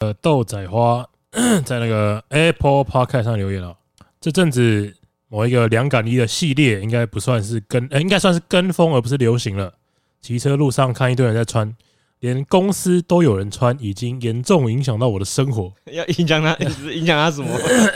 [0.00, 1.06] 呃，豆仔花
[1.64, 3.76] 在那个 Apple Podcast 上留言了。
[4.18, 4.94] 这阵子
[5.28, 9.74] 某一个凉感衣的系列，应该不算是跟，呃，应该算是跟风，而不是流行了。
[10.22, 11.76] 骑车路上看一堆人在穿，
[12.20, 15.70] 连公司都有人穿，已经严重影响到我的生活。
[15.92, 16.56] 要影响他，
[16.90, 17.50] 影响他什么？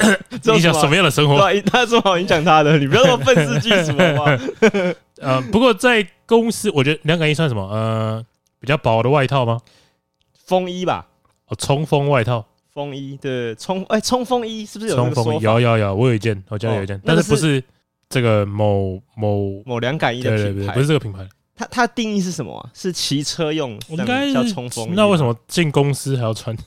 [0.55, 1.39] 影响什么样的生活？
[1.63, 2.77] 他有什么好影响他的？
[2.79, 4.95] 你不要那么愤世嫉俗好不好？
[5.23, 7.63] 呃，不过在公司，我觉得凉感衣算什么？
[7.73, 8.23] 呃，
[8.61, 9.63] 比较薄的外套吗？
[10.45, 11.07] 风衣吧。
[11.49, 15.33] 哦，冲锋外套，风衣对，冲哎，冲锋衣是不是有那个说法？
[15.41, 17.63] 有有有，我有一件，我家里有一件，但是不是
[18.09, 21.29] 这个某某某凉感衣的品牌，不是这个品牌。
[21.55, 22.71] 它它定义是什么啊？
[22.75, 24.95] 是骑车用，应该叫冲锋。
[24.95, 26.57] 那为什么进公司还要穿？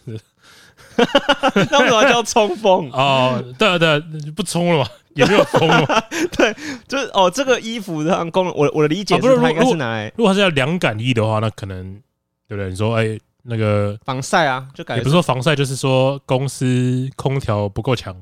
[1.72, 2.90] 那为什么叫冲锋？
[2.94, 4.02] 哦，对啊对啊，
[4.36, 5.86] 不冲了嘛，也没有风嘛。
[6.38, 6.56] 对，
[6.88, 12.00] 就是哦，这个衣服的功能，我我的理解是它应该是拿来，如果是要凉感衣的话，那可能
[12.48, 12.70] 对不对？
[12.70, 13.20] 你说哎。
[13.44, 18.16] 那个防晒啊，就感觉也不是说防晒，就是说公司空调不够强，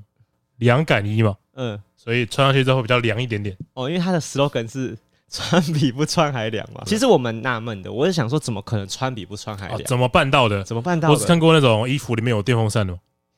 [0.58, 1.36] 凉感衣嘛。
[1.56, 3.56] 嗯，所以穿上去之后比较凉一点点。
[3.74, 4.98] 哦，因为它的 slogan 是
[5.30, 6.84] 穿比不穿还凉嘛。
[6.86, 9.84] 其实我蛮纳闷的，我是想说，怎么可能穿比不穿还凉？
[9.86, 10.64] 怎么办到的？
[10.64, 11.14] 怎么办到的？
[11.14, 12.98] 我只看过那种衣服里面有电风扇的。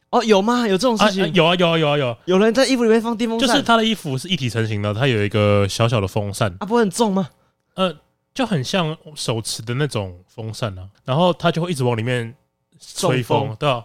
[0.10, 0.68] 哦，有吗？
[0.68, 1.34] 有这种事情？
[1.34, 2.18] 有啊，有啊，有啊，有。
[2.26, 3.48] 有人在衣服里面放电风扇？
[3.48, 6.50] 就是他的衣服是一体成型的，它有一个小小的风扇。
[6.60, 7.30] 啊，不会很重吗？
[7.76, 7.94] 呃，
[8.38, 12.36] 就很像手持的那种风扇啊，然后它就会一直往里面。
[12.80, 13.84] 吹风，对啊，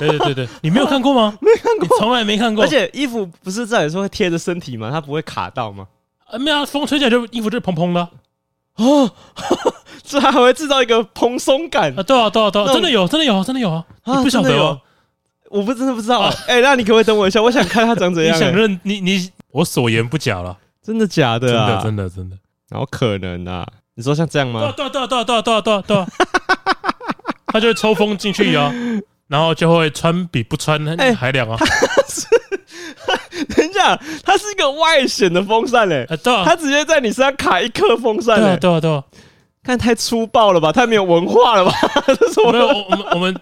[0.00, 1.38] 对 对对对，你没有看过吗？
[1.40, 2.64] 没看过，从来没看过。
[2.64, 4.90] 而且衣服不是在说会贴着身体吗？
[4.90, 5.86] 它不会卡到吗？
[6.26, 8.08] 啊，没有啊，风吹起来就衣服就蓬蓬的。
[8.74, 9.08] 哦，
[10.02, 12.02] 这还会制造一个蓬松感啊！
[12.02, 13.84] 对啊，对啊，对啊，真的有，真的有，真的有啊！
[14.04, 14.80] 你不晓得哦？
[15.50, 16.22] 我不真的不知道。
[16.48, 17.40] 哎，那你可不可以等我一下？
[17.40, 18.34] 我想看它长怎样。
[18.34, 21.68] 你想认你你我所言不假了，真的假的啊？
[21.68, 22.36] 真的真的真的。
[22.68, 23.64] 然后可能啊？
[23.96, 24.60] 你说像这样吗？
[24.76, 26.06] 对啊对啊对啊对啊对啊对啊对啊。
[27.46, 28.72] 他就会抽风进去啊，
[29.28, 30.80] 然后就会穿比不穿
[31.14, 31.56] 还凉啊。
[32.08, 32.26] 是，
[33.54, 36.04] 等一下，它是一个外显的风扇嘞。
[36.22, 38.40] 对啊，它直接在你身上卡一颗风扇。
[38.40, 39.04] 对啊，对啊，对啊。
[39.62, 41.72] 看太粗暴了吧，太没有文化了吧？
[42.06, 43.34] 这是没有，我们我们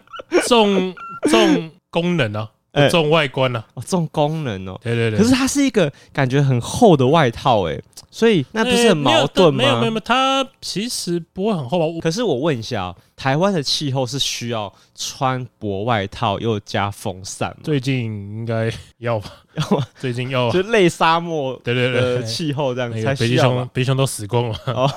[0.46, 0.94] 重
[1.30, 2.48] 重功能啊。
[2.91, 3.62] 重外观呢？
[3.75, 4.78] 哦，重功能哦。
[4.83, 5.19] 对对对。
[5.19, 9.59] 可是它是一个感觉很厚的外套，哎，所以那不是很矛盾吗？
[9.59, 11.84] 没有没有没有，它其实不会很厚吧？
[12.00, 17.56] 可是我问一下啊，台湾的气候是需要穿薄外套又加风扇？
[17.62, 18.69] 最近应该
[18.99, 19.31] 要吧？
[19.55, 19.87] 要吧？
[19.97, 23.15] 最近要就类沙漠对对对气候这样才需要。
[23.15, 24.56] 北极熊北极熊都死光了。
[24.66, 24.88] 哦，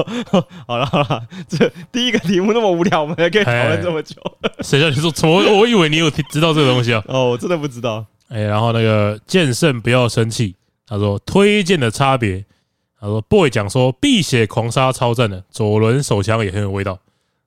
[0.66, 4.16] 好了好了，这第一个题目那么无聊，我们还可以讨论这么久。
[4.60, 5.12] 谁叫你说？
[5.30, 7.04] 我我以为你有知道这个东西啊。
[7.08, 8.06] 哦，我真的不知道。
[8.28, 10.56] 哎，然后那个剑圣不要生气，
[10.86, 12.42] 他说推荐的差别，
[12.98, 16.98] 他说 boy 讲说碧血狂杀超赞的，左轮手枪也很有味道。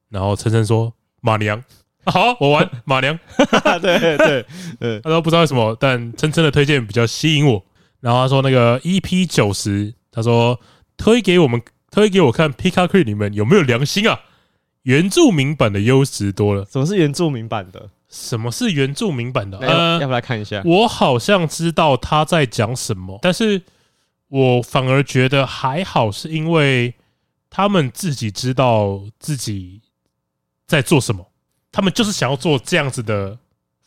[0.10, 1.64] 然后琛琛说马娘，
[2.06, 3.18] 好，我玩 马娘。
[3.82, 4.46] 对对
[4.80, 7.64] 对， 他说不知道为什么，但琛琛的推荐比较吸引我。
[8.00, 10.60] 然后他说那个 EP 九十，他说
[10.98, 11.62] 推给我们
[11.92, 14.20] 推给我看，Pika Creek 你们有没有良心啊？
[14.84, 16.66] 原住民版的优质多了。
[16.66, 17.90] 什么是原住民版的？
[18.10, 19.58] 什么是原住民版的？
[19.60, 20.62] 呃，要不来看一下？
[20.66, 23.62] 我好像知道他在讲什么，但是
[24.30, 26.96] 我反而觉得还好，是因为
[27.50, 29.82] 他们自己知道自己
[30.70, 31.26] 在做什么，
[31.72, 33.36] 他们就是想要做这样子的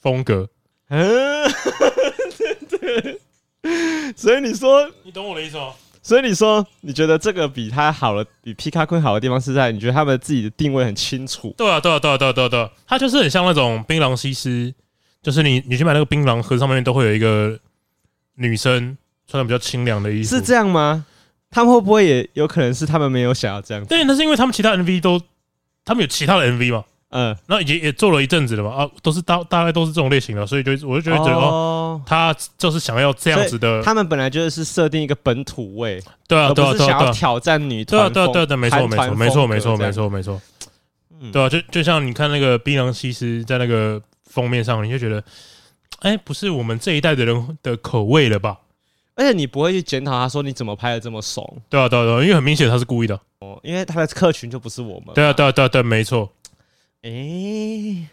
[0.00, 0.48] 风格。
[0.90, 1.48] 嗯，
[2.68, 3.20] 对对。
[4.16, 5.72] 所以你说，你懂我的意思吗？
[6.02, 11.54] 所以你说，你觉得这个比他好了，比皮卡昆好的地方是在你觉得他们自己的定位很清楚。
[11.56, 14.74] 对啊，对啊，对啊，对啊，对啊，对啊，他就是很像那种槟榔西施，
[15.22, 17.56] 就是你你去买那个槟榔盒上面都会有一个
[18.34, 21.06] 女生穿的比较清凉的衣服，是这样吗？
[21.48, 23.84] 他们会不会也有可能是他们没有想要这样？
[23.86, 25.20] 对，那是因为他们其他 MV 都，
[25.84, 26.84] 他们有其他的 MV 吗。
[27.14, 33.82] 嗯，那也也做了一阵子了嘛，啊，都是大大概都是这种类型的，所以就我就觉得觉得哦，他就是想要这样子的。
[33.82, 40.40] 他们本来就是设定一个本土味，对啊，对啊，对啊，想要挑战女团，对啊对对对，没错没错没错没错没错没错，
[41.30, 45.22] 对啊，就就像你看那个槟榔西施在那个封面上，你就觉得，
[45.98, 48.56] 哎，不是我们这一代的人的口味了吧？
[49.16, 56.30] 而且你不会去检讨他说你怎么拍的这么怂，对啊对啊对啊，因为很明显他是故意的哦，因为他的客群就不是我们，对啊对啊对啊对，没错。
[57.02, 58.08] 诶、欸，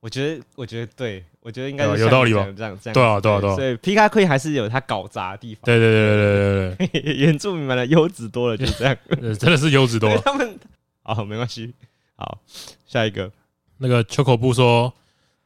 [0.00, 2.44] 我觉得，我觉得对，我觉得应该有道理吧？
[2.56, 3.54] 这样，这样，对啊，对啊，对啊。
[3.54, 5.62] 所以皮卡奎还是有他搞砸的地方。
[5.64, 8.96] 对对对对对对对， 原住民版的优质多了，就这样。
[9.38, 10.20] 真的是优质多了。
[10.26, 10.58] 他们
[11.04, 11.72] 哦，没关系。
[12.16, 12.38] 好，
[12.86, 13.30] 下一个，
[13.78, 14.92] 那个秋口部说，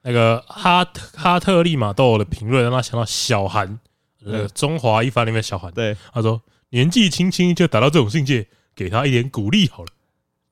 [0.02, 0.84] 那个哈
[1.14, 3.78] 哈特利马豆的评论让他想到小韩，
[4.20, 5.70] 那个中华一番里面小韩。
[5.72, 6.40] 对，他说
[6.70, 8.46] 年纪轻轻就达到这种境界，
[8.78, 9.88] 给他一点鼓励好了，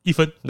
[0.02, 0.28] 一分。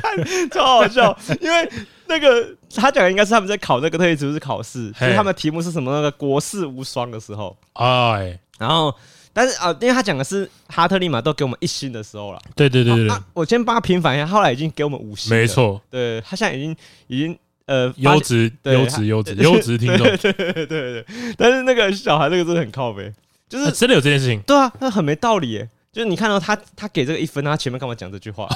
[0.00, 1.68] 看超好笑，因为
[2.06, 5.90] 那个他讲的应该是他们在考那个特级厨师考试，所以他们的题目是什么？
[5.92, 8.94] 那个国士无双的时候，哎，然后
[9.32, 16.76] 但是啊，因为他讲的是哈特利马都给我们一星的时候了，对对对对，我先帮他平反一下，后来已经给我们五星，没错，对他现在已经
[17.08, 17.36] 已经
[17.66, 21.04] 呃优质优质优质优质听众，对对对对，
[21.36, 23.12] 但是那个小孩那个真的很靠北，
[23.48, 25.68] 就是真的有这件事情，对啊，那很没道理耶。
[25.90, 28.46] 就是你看到他，他给这个一分，他前面干嘛讲这句话？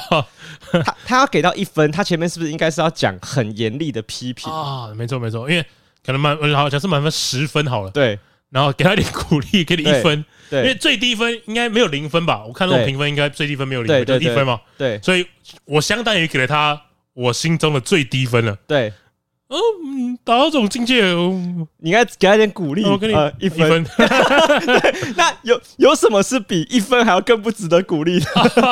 [0.70, 4.92] 他他要给到一分，他前面是不是应该是要讲很严厉的批评啊？
[4.94, 5.64] 没错没错，因为
[6.04, 8.18] 可能满好假设满分十分好了，对，
[8.50, 12.44] 然后给他一点鼓励，给你一分，对，因为最低分应该没有零分吧？
[12.46, 15.26] 我看那种评分应该最低分没有零分，就一分嘛，对，所以
[15.64, 16.80] 我相当于给了他
[17.14, 18.92] 我心中的最低分了，对。
[19.52, 19.58] 哦，
[20.24, 21.02] 达到这种境界，
[21.78, 22.82] 你应该给他一点鼓励。
[22.84, 23.84] 我给你一分。
[25.14, 28.26] 那有有什么是比一分还要更不值得鼓励的？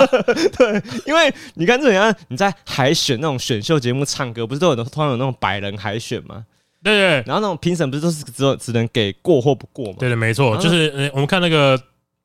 [0.56, 6.46] 对，因为你看，这样你在海选那种选秀节目唱歌，不是都有通常有那种百人海选吗？
[6.82, 7.08] 对对。
[7.26, 9.96] 然后那种评审不是都是只有只能给过或不过吗？
[9.98, 11.76] 对对，没错，就是我们看那个《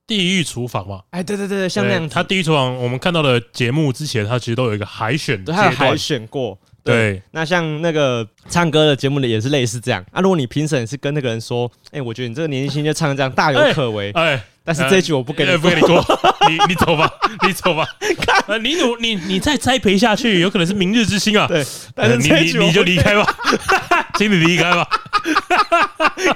[0.08, 1.02] 地狱厨房》嘛。
[1.10, 2.08] 哎，对对对，像那样。
[2.08, 6.58] 他《地狱厨房》，我们看到的节目之前，他其实都有一个海选，对，他有海选过。
[6.86, 10.22] 对，那像那个唱歌的节目里也是类似这样啊。
[10.22, 16.06] 如果你评审是跟那个人说，哎、欸，我觉得你这个年轻就唱这样大有可为，哎、欸，但是这一局我不给 你、欸，不给你过，
[16.48, 17.12] 你你走吧，
[17.48, 17.88] 你走吧。
[18.22, 21.48] 看，你努你你再栽培下去，有可能是明日之星啊。
[21.48, 21.66] 对，
[21.96, 23.36] 但是你你你就离开吧，
[24.20, 24.88] 请你离开吧。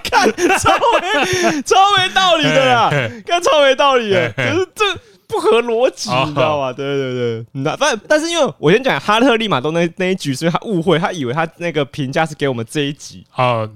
[0.03, 2.89] 看，超没超没道理的啦，
[3.27, 4.85] 看超没道理的，就是这。
[5.29, 6.73] 不合逻辑，你知道吗？
[6.73, 13.23] 对对对，那但但是因为我先讲哈特利马都那那一局，所以他误会，他以为他那个评价是给我们这一集。
[13.35, 13.69] 啊，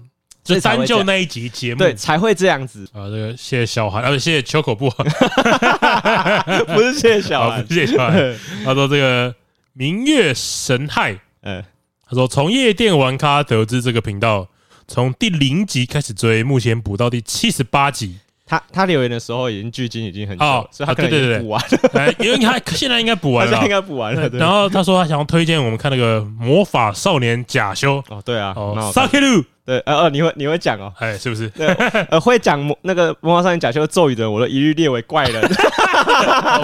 [0.44, 2.84] 就单就那一集节目，对，才会这样子。
[2.92, 3.06] 啊。
[3.06, 4.90] 这个谢谢小韩，啊，谢谢秋口部，
[6.74, 8.36] 不是谢谢小韩，谢谢小韩。
[8.66, 9.36] 他说这个
[9.74, 11.64] 明月神害，嗯，
[12.10, 14.48] 他说从夜店玩咖得知这个频道，
[14.88, 18.18] 从第零集开始追，目前补到第七十八集。
[18.54, 22.14] 他他留言的时候已经距今已经很久，所以他可能补完了。
[22.20, 24.30] 因为他现在应该补完了，应该补完了。
[24.30, 27.98] 然后他说他想要推荐我们看那个《魔法少年假修》。
[28.16, 31.48] 哦，对啊，哦，Sakiru，对，呃呃，你会你会讲哦，哎，是不是？
[31.50, 31.66] 对，
[32.10, 35.42] 呃，会讲那个《魔法少年假修》咒语的，我都一律列为怪人。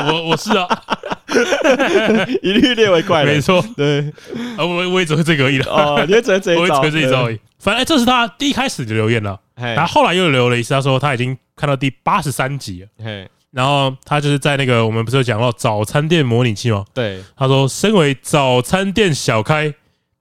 [0.07, 0.67] 我我是啊，
[2.43, 4.13] 一律列为怪人，没错，对。
[4.57, 5.71] 我我也只会这个而已了。
[5.71, 7.39] 哦，你也只会这一招，我只会这一招而已。
[7.57, 11.37] 反正这是他第一开始的留言了，然后后来又留了一次，他说他已经。
[11.59, 16.85] 看到第八十三集了，嘿，然后他就是在那个我们不是有讲到早餐店模拟器吗？
[16.93, 19.73] 对，他说身为早餐店小开，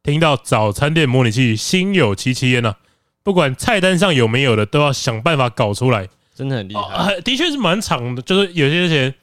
[0.03, 2.75] 听到早餐店模拟器心有戚戚焉呐，
[3.23, 9.15] 不管菜单上有没有的，都要想办法搞出来，真的很厉害，的确是蛮长的，就是有些人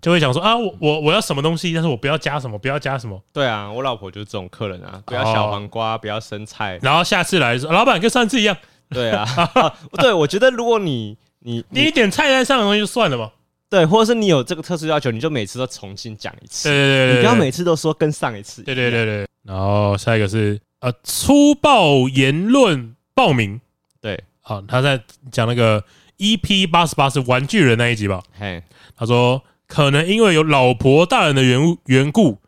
[0.00, 3.20] 就会想说啊，我我我要什么东西，但是我不要加什么，不要加什么。
[3.32, 8.56] 对啊，我老婆就是这种客人啊，不要小黄瓜，不要生菜，然后下次来说，老板跟上次一样。
[8.90, 9.26] 对啊，
[9.98, 11.18] 对，我觉得如果你。
[11.46, 13.32] 你你一点菜单上的东西就算了吧，
[13.70, 19.28] 对，或者是你有这个特殊要求，你就每次都重新讲一次，对对对，你不要每次都说跟上一次，对对对对。
[19.44, 23.60] 然后下一个是呃粗暴言论报名，
[24.00, 25.00] 对，好，他在
[25.30, 25.84] 讲那个
[26.18, 28.60] EP 八十八是玩具人那一集吧，嘿，
[28.96, 32.38] 他说可能因为有老婆大人的缘缘故，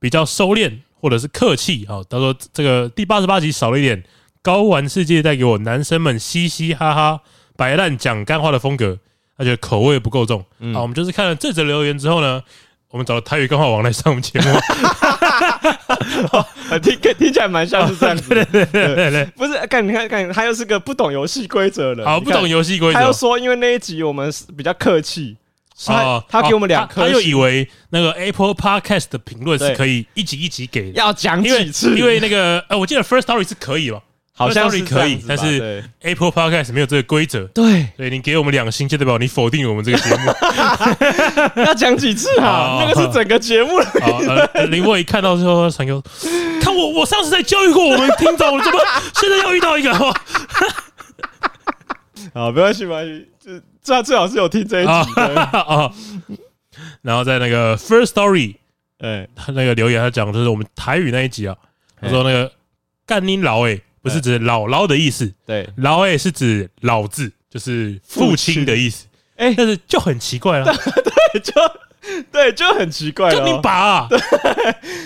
[0.00, 4.02] 比较收敛或者是客气，好，他说这个第八十八集少了一点
[4.42, 7.20] 高玩世界带给我男生们嘻嘻哈哈。
[7.60, 8.96] 白烂讲干话的风格，
[9.36, 10.42] 他觉得口味不够重。
[10.60, 12.42] 嗯、好，我们就是看了这则留言之后呢，
[12.88, 14.58] 我们找了台语干话王来上我们节目，
[16.78, 18.30] 听 听起来蛮像是这样子。
[18.32, 22.02] 对对对对对，不是，看你看看，他又是个不懂游戏规则的。
[22.06, 25.36] 好，不懂游戏规则，他又说，因为那一集我们比较客气，
[25.84, 31.94] 他他给我们两颗，他又以为那个 Apple Podcast 的评论是可以一集一集给，要讲几次？
[31.94, 34.00] 因为那个呃，我记得 First Story 是可以吧？
[34.40, 37.44] 好像是可以，但是 Apple Podcast 没有这个规则。
[37.48, 40.32] 对，所以你给我们两星，就代表你否定我们这个节目。
[41.62, 42.78] 要讲几次啊？
[42.80, 43.86] 那个是整个节目了。
[44.70, 46.02] 林沃一看到之后，传给我，
[46.62, 48.80] 看我，我上次在教育过我们听众，怎么
[49.20, 49.92] 现在又遇到一个？
[52.32, 55.92] 好，没关系，没关系，这最最好是有听这一集的。
[57.02, 58.54] 然后在那个 First Story，
[59.00, 61.54] 哎，他那个留言他讲的就是我们台语那一集啊，
[62.00, 62.50] 他说那个
[63.04, 63.78] 干你老哎。
[64.02, 69.06] 不是指姥姥的意思，对，老也是指老字，就是父亲的意思。
[69.36, 70.66] 哎，但是就很奇怪了，
[71.32, 71.52] 对，就
[72.30, 73.30] 对，就很奇怪。
[73.30, 74.18] 干你爸啊，对，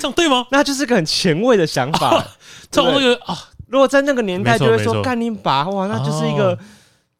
[0.01, 0.47] 这样对吗？
[0.51, 2.25] 那就是个很前卫的想法。
[2.71, 6.59] 这种东西啊，如果在那个年代就会说干你爸，哇，那就是一个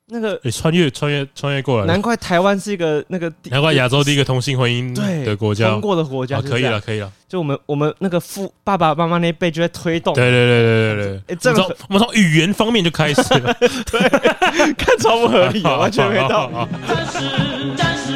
[0.09, 4.93] 那个诶穿越穿越穿越过来，难怪台湾是一个那个，难怪亚洲第一个同性婚姻
[5.25, 7.11] 的国家，通过的国家，可以了，可以了。
[7.27, 11.23] 就我们我们那个父爸爸妈妈那一辈就在推动，对对对对对对。
[11.29, 13.55] 诶，这个我们从语言方面就开始了，
[13.91, 16.55] 对，看超不合理， 完全没道理。
[16.87, 18.13] 战士，战士，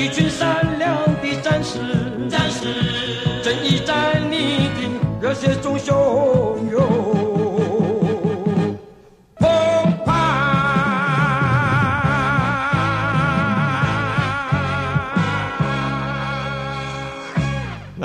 [0.00, 1.80] 一群善良的战士，
[2.30, 4.88] 战士，正义在你的
[5.20, 6.49] 热血中汹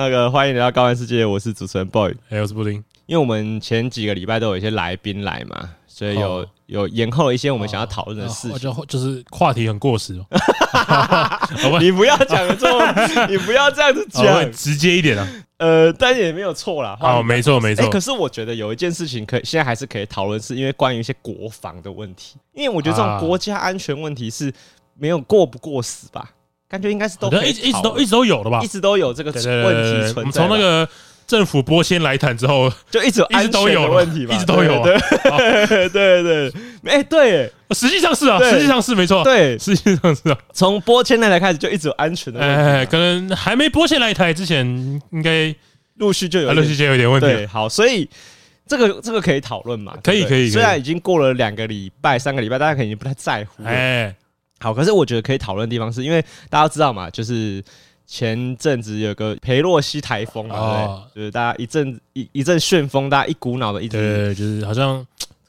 [0.06, 2.74] 那个欢迎来到高玩世界，我是主持人 boy，还有、我是布丁。
[3.08, 6.48] 因为我们前几个礼拜都有一些来宾来嘛，所以有、oh.
[6.68, 10.26] 有延后了一些我们想要讨论的事情，就就是话题很过时哦。
[11.82, 12.86] 你不要讲的这么，
[13.28, 15.28] 你不要这样子讲，直接一点啊。
[15.58, 16.96] 呃，但也没有错啦。
[17.02, 17.90] 哦，没错没错、欸。
[17.90, 24.54] 可是我觉得有一件事情可以现在还是可以讨论，是因为关于一些国防的问题，因为我觉得这种国家安全问题是
[25.00, 26.30] 没有过不过时吧。
[26.68, 30.22] 感觉应该是都一一直都一直都有的吧，一直都有这个问题存在。
[30.22, 30.88] 我们从那个
[31.28, 34.84] 政府拨迁来谈之后，就一直一直都有问题吧，一直都有。
[34.84, 36.52] 对对对，
[36.86, 40.38] 哎对，实际上是啊，实际上是没错，对，实际上是啊。
[40.54, 44.66] 从拨迁来台开始就一直有安全的问题，哎，可能还没拨迁来台之前，
[45.12, 45.56] 应该
[45.96, 47.46] 陆续就有陆续就有点问题。
[47.46, 48.10] 好，所以
[48.68, 49.96] 这个这个可以讨论嘛？
[50.04, 53.64] 可以可以，虽然已经过了两个礼拜、三个礼拜，大家可能已经不太在乎。
[53.64, 54.16] 哎。
[54.60, 57.64] 好，可是我觉得可以讨论的地方是因为大家都知道嘛，就是
[58.06, 65.06] 前阵子有个裴洛西台风嘛，哦、对，就是大家一阵一一阵旋风，大家一股脑的一直，对，就是好像。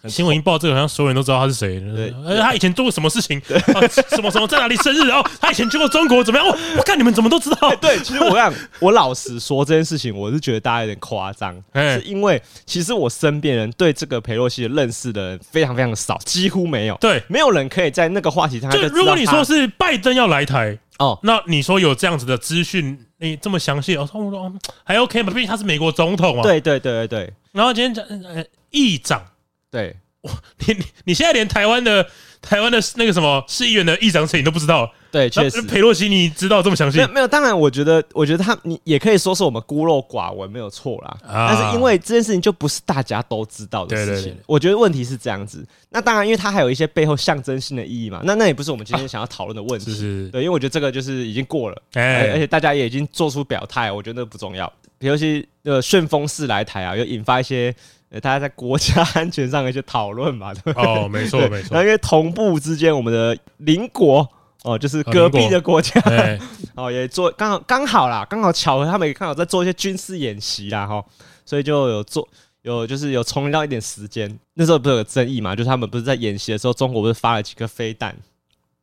[0.08, 1.80] 新闻一报，这个好像所有人都知道他是谁。
[1.80, 3.40] 对，而且他以前做过什么事情？
[3.46, 5.06] 什么什么在哪里生日？
[5.06, 6.58] 然后他以前去过中国怎么样？
[6.76, 7.74] 我看你们怎么都知道？
[7.76, 16.96] 对，其实我想，我老实说这件事情，我是觉得大家有点夸张，是因为其实我身边人对这个裴洛西的认识的人非常非常的少，几乎没有。
[17.00, 18.70] 对，没有人可以在那个话题上。
[18.70, 24.52] 就如果你说是拜登要来台哦，那你说有这样子的资讯，你这么详细，我说
[24.84, 25.32] 还 OK 嘛？
[25.32, 26.42] 毕竟他是美国总统啊。
[26.42, 27.32] 对对对对对。
[27.52, 29.22] 然后今天讲呃议长。
[29.70, 30.32] 对， 哇，
[30.66, 32.06] 你你你现在连台湾的
[32.40, 34.90] 台湾的那个什么市议员的议长谁你都不知道？
[35.10, 36.98] 对，确实，裴洛西你知道这么详细？
[37.06, 41.16] 没有，当然，我觉得，我觉得他你也可以说是我们孤陋寡闻，没有错啦。
[41.26, 45.66] 啊、但是因为这件事情就不是大家都知道的事情，我觉得问题是这样子。
[45.88, 48.20] 那当然，因为它还有一些背后象征性的意义嘛。
[48.24, 49.90] 那那也不是我们今天想要讨论的问题。
[49.90, 54.70] 啊、是是对，因为我觉得这个就是已经过了，欸、而且大家也已经做出表态，我觉得那不重要。
[54.98, 57.74] 裴洛西呃旋风式来台啊，又引发一些。
[58.20, 60.84] 大家在国家 安全上的一些讨论嘛，对不对？
[60.84, 61.68] 哦，没错没错。
[61.72, 64.28] 那因为同步之间，我们的邻国
[64.64, 66.00] 哦，就是隔壁的国家
[66.74, 71.04] 哦，也做刚好刚好啦，刚好巧合，他们也刚好在做一些军事演习啦，哈，
[71.44, 72.26] 所以就有做
[72.62, 74.38] 有就是有重叠到一点时间。
[74.54, 75.54] 那时候不是有争议嘛？
[75.54, 78.16] 就是他们不是在演习的时候，中国不是发了几个飞弹？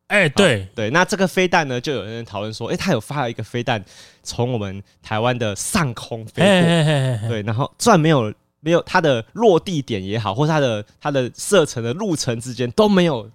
[0.06, 3.84] 哎，对对，那这个飞弹呢，就有人讨论说，哎，他有发了一个飞弹
[4.22, 8.32] 从我们台湾的上空飞过，对，然后虽然没有。
[8.64, 13.30] 没有它的落地点也好，或是它的它的射程的路程之间都没有，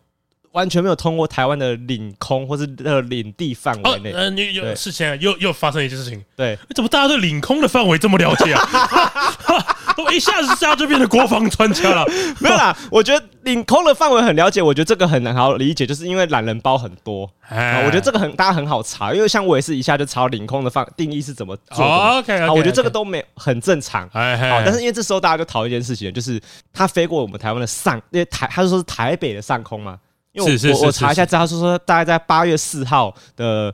[0.52, 4.54] 完全没有通过台湾的领空或是呃领地范围内。
[4.54, 8.62] 有事情又又发生一件事情，对，怎么大家对领空的范围这么了解啊？
[9.98, 12.06] 我一下子下就变成国防专家了。
[12.40, 17.30] 没有啦，我觉得领空的范围很了解，我觉得这个很难好理解，就是因为懒人包很多。
[17.50, 21.84] 哎，我觉得这个很大家很好查，因为像我也是一下就查领空的范定义是怎么做的。
[21.84, 24.10] OK，我觉得这个都没很正常。
[24.14, 26.40] 哎，好，但是因为这时候大家就讨论一件事情，就是
[26.72, 29.98] 他飞过我们台湾的上，因为台他就说是台北的上空嘛。
[30.32, 33.74] 因为我我查一下资料，是说大概在八月四号的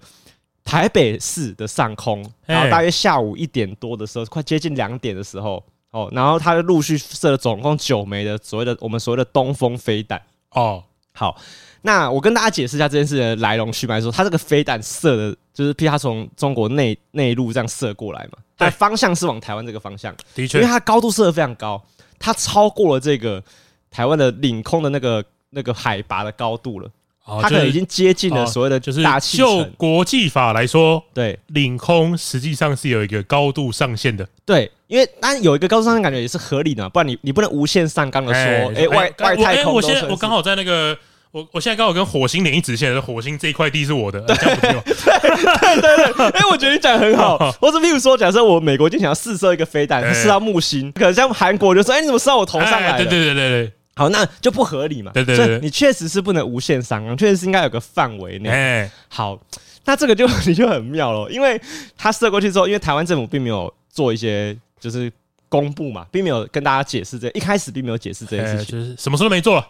[0.64, 5.64] 台北市的上空，然后大约下午一点多的时候，快接近两点的时候。
[5.92, 10.22] 哦，然后他就陆续射了总共九枚的所谓的我们所谓的东风飞弹。
[10.50, 10.84] 哦，
[11.14, 11.40] 好，
[11.84, 14.02] 那我跟大家解释一下这件事的来龙去脉。
[14.02, 20.14] 说他这个飞弹射的，就是譬如他从中国内内陆这样射过来嘛，但方向是往台湾这个方向。
[20.34, 21.82] 的确，因为它高度射的非常高，
[22.20, 23.42] 它超过了这个
[23.90, 25.24] 台湾的领空的那个
[25.56, 26.88] 那个海拔的高度了。
[27.28, 29.48] 它可能已经接近了所谓的就是大气层。
[29.48, 34.24] 就国际法来说，对领空实际上是有一个高度上限的。
[34.46, 39.74] 对，因为当然有一个高度上限，感觉也是合理的，不然你你不能无限上纲的说，哎外外太空。
[39.74, 40.96] 我现在我刚好在那个
[41.32, 44.22] 我我现在刚好跟火星连一直线，火星这一块地是我的。
[44.30, 44.72] 对对对
[46.14, 47.40] 对，哎，我觉得你讲的很好。
[47.54, 52.98] 或者譬如说，假设我美国就想要试射一个飞弹，试到木星，可能像韩国就说，哎，你怎么射到我头上来？
[53.02, 53.72] 对对对对对。
[53.96, 55.12] 好，那就不合理嘛。
[55.14, 58.50] 对对对，所以你确实是不能无限上纲，确实是应该有个范围内。
[58.50, 59.40] 欸、好，
[59.86, 61.60] 那这个就 你就很妙了，因为
[61.98, 65.12] 他射过去之后，因为台湾政府并没有做一些就是
[65.48, 69.68] 公布嘛，并没有跟大家解释这，一开始并没有解释这件事情，欸、就是什么时候没做了。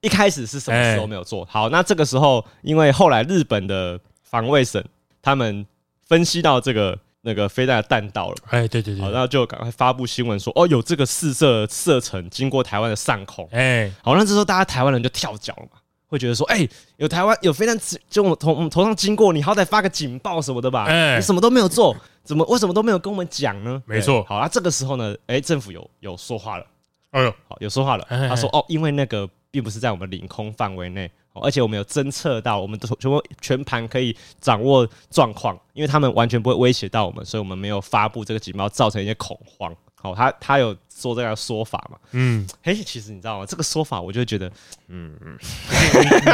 [0.00, 1.70] 一开始是什么时候没有做好？
[1.70, 4.84] 那这个时候，因为后来日本的防卫省
[5.22, 5.64] 他们
[6.06, 17.74] 分析到这个那个飞弹的弹道了，哎，对对对，好，然后就赶快发布新闻说，哦，有这个试射射程经过台湾的上空，哎，好，那这时候大家台湾人就跳脚了嘛，会觉得说，哎，有台湾有飞弹
[18.10, 23.82] 就我们头我们头上经过，你好歹发个警报什么的吧，哎，你什么都没有做，怎么为什么都没有跟我们讲呢？
[23.86, 26.66] 没错，好，那这个时候呢，哎，政府有有说话了，
[27.10, 29.28] 哎呦，好，有说话了，他说，哦，因为那个。
[29.54, 31.08] 并不是在我们领空范围内，
[31.42, 39.74] 而且我们有侦测到，我们的全部全盘可以掌握状况，因为他们完全不会威胁到我们，所以我们没有发布这个警报，造成一些恐慌。
[39.96, 41.98] 好，他他有说这样的说法嘛？
[42.12, 43.46] 嗯，嘿，其实你知道吗？
[43.46, 44.48] 这个说法我就觉得，
[44.88, 45.38] 嗯嗯，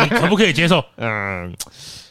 [0.02, 0.84] 你可不可以接受？
[0.96, 1.54] 嗯，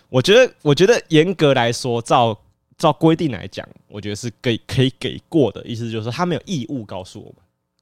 [0.08, 2.36] 我觉得，我觉得严格来说，照
[2.78, 7.36] 照规定来讲，我觉得是给可以给过的，意思就是说他没有义务告诉我们。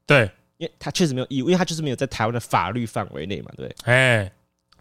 [0.05, 0.29] 对。
[0.57, 3.75] 因为他确实没有义务，因为他就是没有在台湾的法律范围内嘛，对不对？
[3.93, 4.31] 哎，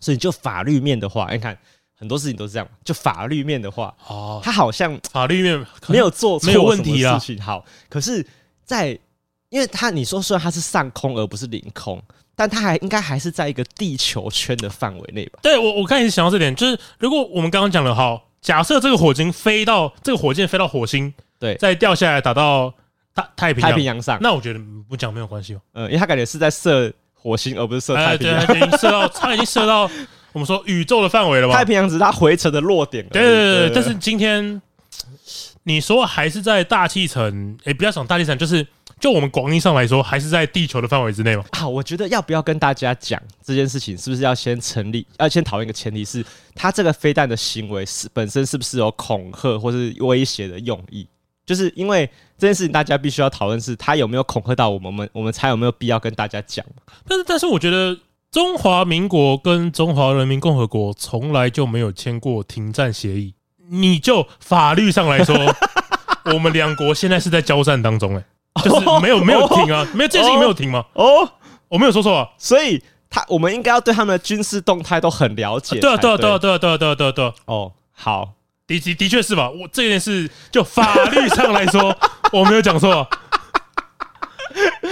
[0.01, 1.57] 所以就法律面的话，你看
[1.99, 2.69] 很多事情都是这样。
[2.85, 7.19] 就法律面的话，哦，他好像法律面没有做错没有问题啊。
[7.19, 8.27] 事情好，可是，
[8.65, 8.99] 在
[9.49, 12.03] 因为他你说虽然他是上空而不是领空，
[12.35, 15.39] 但他还应该还是在一个地球圈的范围内吧？
[15.43, 22.73] 对我，我刚才想到这点，就是如果我们刚刚讲了，好，假设这个火星飞到这个火箭飞到火星，对，再掉下来打到。
[23.35, 25.61] 太平太平洋上，那我觉得不讲没有关系哦。
[25.73, 26.93] 嗯，因为他感觉是在射
[27.27, 28.47] 火星，而不是射太平洋。
[28.47, 29.91] 对，已经射到，它已经射到
[30.33, 31.55] 我们说宇宙的范围了吧？
[31.55, 33.05] 太平洋只是它回程的落点。
[33.09, 34.63] 对对对，但是今天
[35.65, 38.65] 你说还是在大气层，哎，不要讲大气层，就是
[39.01, 41.45] 就我们广义上来说，还是在地球的范围之内嘛。
[41.51, 45.05] 啊，我觉得要不要跟大家讲这件事情，是不是要先成立？
[45.19, 51.07] 要先讨论一个前提是，他这个飞弹的行为是本身是不是有恐吓或是威胁的用意？
[51.47, 56.67] 就是因为这件事情，大家必须要讨论，是他有没有恐吓到我们，我们我们才有没有必要跟大家讲。
[57.07, 57.97] 但是，但是我觉得
[58.31, 63.35] 中华民国跟中华人民共和国从来就没有签过停战协议。
[63.69, 65.35] 你就法律上来说，
[66.33, 68.25] 我们两国现在是在交战当中，哎，
[68.63, 70.85] 就是没有没有停啊，没有这件事情没有停吗？
[70.95, 71.29] 哦，
[71.69, 75.81] 我没有说错啊，所以他我们应该要对他们的军事动态都很了解。
[75.81, 77.35] 对啊，对啊，对啊，对啊，对啊，对啊，对啊，对啊。
[77.47, 78.36] 哦，好。
[78.67, 79.49] 的的的确是吧？
[79.49, 81.97] 我这件事就法律上来说，
[82.33, 83.09] 我没有讲错。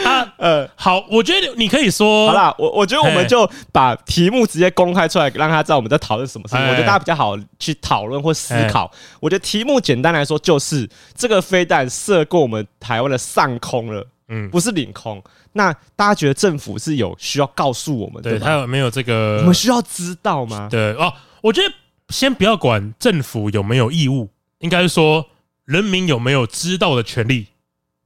[0.05, 6.63] 啊，呃，好，我觉得你可以说，好啦，我我觉得我们就把题目直接公开出来，让他知道我们在讨论什么事情。
[6.63, 8.91] 我觉得大家比较好去讨论或思考。
[9.21, 15.23] 我觉得题目简单来说，就是这个飞弹射过我们台湾的上空了，嗯，不是领空。
[15.53, 19.39] 那大家觉得政府是有需要告诉我们，对他有没有这个？
[19.39, 20.69] 我们需要知道吗？
[20.71, 21.11] 对哦，
[21.41, 21.73] 我觉得。
[22.11, 25.27] 先不要管政府有没有义务，应该是说
[25.65, 27.47] 人民有没有知道的权利。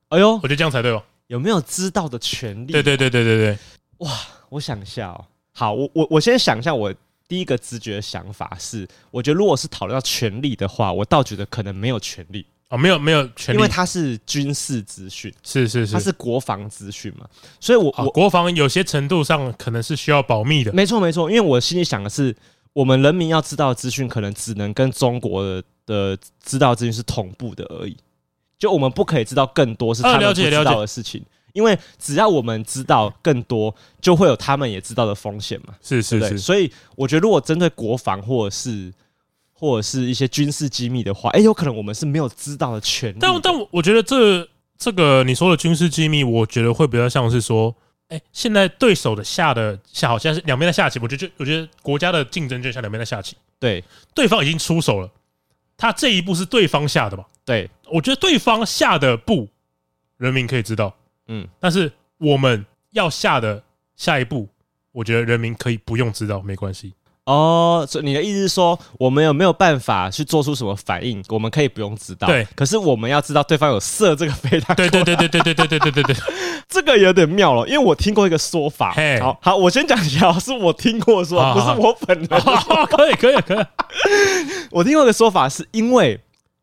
[0.08, 1.02] 哎呦，我觉得这样才对哦？
[1.26, 2.72] 有没有知道的权利？
[2.72, 3.58] 对对对对对对。
[3.98, 4.10] 哇，
[4.48, 5.24] 我想一下哦。
[5.52, 6.94] 好，我我我先想一下，我
[7.26, 17.26] 第一个直觉的想法是，我觉得如果是讨论到权利的话，我倒觉得可能没有权利哦，没有没有权利，因为它是军事资讯，是是是，它是国防资讯嘛，
[17.60, 20.72] 所以我我国防有些程度上可能是需要保密的。
[20.72, 22.34] 没错没错，因为我心里想的是。
[22.72, 27.96] 我们人民要知道的资讯，可能只能跟中国的的知道资讯是同步的而已。
[28.58, 35.74] 就我们不可以知道更多是他们不知道的事情，因为只要我们知道更多，就会有他们也知道的风险嘛。
[35.82, 36.38] 是是是。
[36.38, 38.92] 所以我觉得，如果针对国防或者是
[39.52, 43.20] 或者是一些军事机密的话，哎，有可能我们是没有知道的权利的。
[43.20, 47.74] 但但我觉得这这个你说的军事机密，我觉得会比较像是说。
[48.08, 53.36] 哎、欸，现在对手的下的下好像是两边在下棋，我觉得就我觉得国家的竞争就像两边在下棋。
[53.58, 55.10] 对，对方已经出手了，
[55.76, 57.26] 他这一步是对方下的吧？
[57.44, 59.48] 对，我觉得对方下的步，
[60.16, 63.62] 人民可以知道，嗯，但是我们要下的
[63.96, 64.48] 下一步，
[64.92, 66.94] 我觉得人民可以不用知道，没关系。
[67.28, 71.22] 哦，所以你的意思是说，我们有没有办法去做出什么反应？
[71.28, 72.46] 我们可以不用知道，对。
[72.56, 74.74] 可是我们要知道对方有射这个飞弹。
[74.74, 76.16] 对对对对对对对对对对对，
[76.68, 78.94] 这个有点妙了，因为我听过一个说法。
[79.20, 82.28] 好好，我先讲一下，是我听过说，不是我本人。
[82.86, 83.66] 可以可以可以，
[84.70, 86.18] 我听过一个说法，是因为。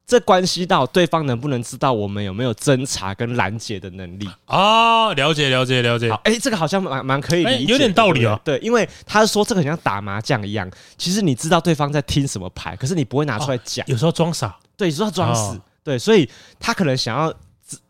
[0.07, 5.11] 这关系到对方能不能知道我们有没有侦查跟拦截的能力啊？
[5.13, 6.11] 了解了解了解。
[6.11, 8.39] 好，哎，这个好像蛮蛮可以理解，有点道理哦。
[8.43, 13.83] 对，因为他说这个很像打麻将一样，其实你知道对方在听什么牌，可是你不会拿出来讲。
[13.87, 17.33] 有时候装傻，对，有时候装死，对，所以他可能想要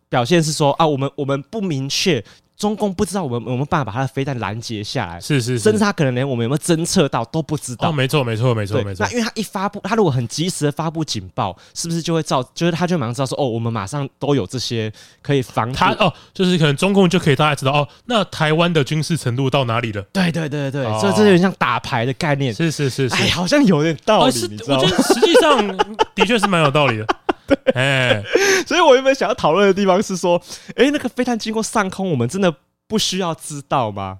[0.07, 2.23] 表现是说啊，我们我们不明确
[2.57, 7.89] 中共不知道我们有没有办法把他的飞弹拦截下来，是是是，甚至他可能连我们有没有侦测到都不知道。
[7.89, 9.05] 哦，没错没错没错，没错。
[9.05, 14.91] 那因为他一发布，他如果很及时的发布警报，是不是就会造，就是他就马上知道说，哦，我们马上都有这些
[15.21, 20.01] 可以防他哦，就是可能中共就可以大家知道哦，那台湾的军事程度到哪里了？
[20.13, 22.53] 对对对对，哦、所以这有点像打牌的概念。
[22.53, 24.83] 是是是是，哎，好像有点道理，哦、是你知道吗？
[24.83, 25.77] 我觉得实际上
[26.15, 27.05] 的确是蛮有道理的。
[27.63, 28.23] 对，哎，
[28.67, 30.41] 所以我原本想要讨论的地方是说，
[30.75, 32.55] 哎，那个飞弹经过上空，我们真的
[32.87, 34.19] 不需要知道吗？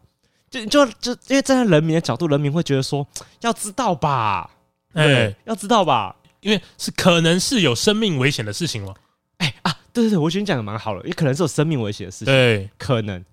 [0.49, 3.05] 就就就因为站在人民的角度，人民会觉得说
[3.41, 4.49] 要知道吧，
[4.93, 8.93] 哎，要知道吧，因为是可能是有生命危险的事情了。
[9.37, 13.23] 哎啊，对对对，我觉得你讲的蛮好了，也可能是有生命危险的事情，对，可能。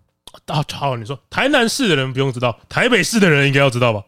[0.46, 4.02] 啊，好，你说台南市的人不用知道，台北市的人应该要知道吧？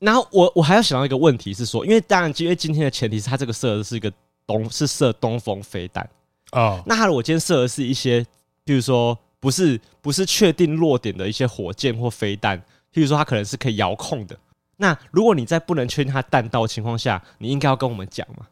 [0.00, 4.12] 然后我我还要想到一个问题是说，因为当然，因为今天的前提是他这个设的是一个。
[4.48, 6.08] 东是射东风飞弹
[6.50, 8.24] 啊，那他如果今天射的是一些，
[8.64, 12.58] 比如说不是不是确定落点的一些火箭或飞弹，
[12.92, 14.34] 譬如说它可能是可以遥控的。
[14.78, 18.46] 那如果你在不能确定它弹道的情况下，你应该要跟我们讲嘛？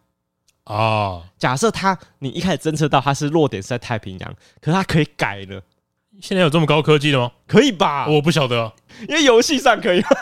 [0.65, 5.63] 啊，假设它你一开始侦测到它是落点是在太平洋，可是它可以改了。
[6.21, 7.33] 现在有这么高科技的吗？
[7.47, 8.07] 可以吧？
[8.09, 8.73] 我不晓得，
[9.09, 10.03] 因为游戏上可以。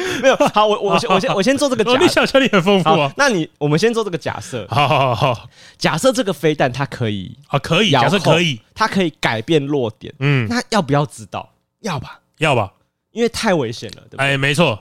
[0.22, 3.12] 没有好，我我先我先我先做这个假设，你想象力很丰富啊。
[3.16, 11.52] 那你我们先做这个假设，好好好，假设这个飞弹它可以啊，可以，假设可以，它可以改变落点，嗯，那要不要知道？
[11.80, 12.72] 要吧，要吧，
[13.10, 14.26] 因为太危险了，对不对？
[14.26, 14.78] 哎，没错，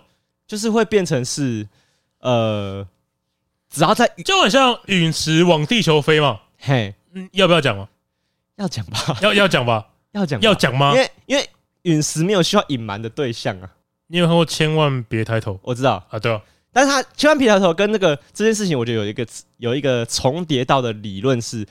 [0.48, 1.68] 就是会变成是
[2.20, 2.86] 呃，
[3.70, 7.88] 只要在就很像陨石往地球飞嘛，嘿，嗯，要不要讲吗？
[8.58, 10.92] 要讲吧，要 要讲吧，要讲要讲吗？
[10.94, 11.50] 因为因为
[11.84, 13.70] 陨石没有需要隐瞒的对象啊。
[14.12, 15.54] 你有看过《千万别抬头》？
[15.64, 16.42] 我知道啊，对啊，
[16.74, 21.66] 但是他千万别抬头跟那个这件事情，我觉得有一个有一个重叠到的理论是，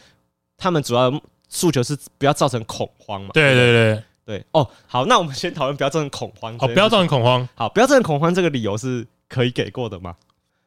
[0.57, 1.13] 他们主要
[1.51, 3.29] 诉求是不要造成恐慌嘛。
[3.35, 6.59] 对对对对哦，好，那我们先讨论不要造成恐慌。
[6.59, 7.47] 好，不要造成恐慌。
[7.55, 10.17] 好，不要造成恐慌，这个理由是可以给过的吗？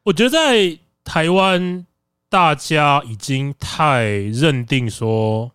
[0.03, 1.87] 我觉得在台湾，
[2.29, 5.51] 大家已经太认定说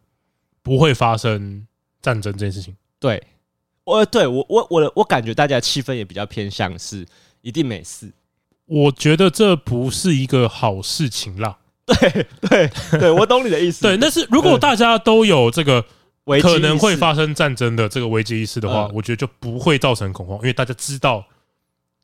[0.64, 1.64] 不会发生
[2.02, 2.76] 战争这件事情。
[2.98, 3.22] 对。
[3.88, 7.06] 我对我我我的我感觉大家气氛也比较偏向是
[7.40, 8.12] 一定没事，
[8.66, 11.56] 我觉得这不是一个好事情啦。
[11.86, 12.70] 对对
[13.00, 13.80] 对，我懂你的意思。
[13.80, 15.82] 对，但是如果大家都有这个
[16.42, 21.24] 可能会发生战争的这个危机意识的话，嗯，我觉得就不会造成恐慌，因为大家知道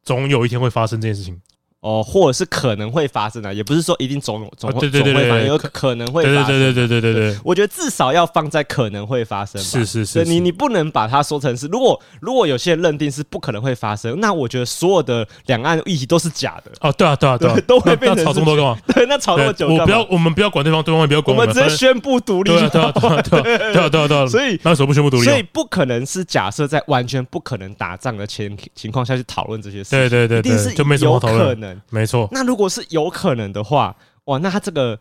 [0.03, 1.39] 总有一天会发生这件事情。
[1.85, 6.47] 哦，或者是可能会发生的，也不是说一定总总会对对对对，有可能会发生。
[6.47, 9.61] 对对对对对对对，我觉得至少要放在可能会发生。
[9.61, 16.73] 是是是，你你不能把它说成是，如果如果有些人认定是不可能会发生，那我觉得所有的两岸议题都是假的。
[16.81, 18.79] 哦，对啊对啊对， 都会变成吵这么多干嘛？
[18.95, 19.83] 对，那吵那么久干嘛？
[19.83, 22.51] 我不要，我们不要管对方，对方也不要管我们，直接宣布独立。
[22.51, 22.93] 对啊对啊
[23.91, 25.25] 对啊对啊 所以那为什么不宣布独立？
[25.25, 29.99] 所以不可能是假设在完全不可能打仗的前情况下去讨论这些事情。
[29.99, 31.83] 对对对，一定是就没什么有可能。
[31.91, 32.29] 没错。
[32.33, 34.99] 那如果是有可能的话，哇，那他这个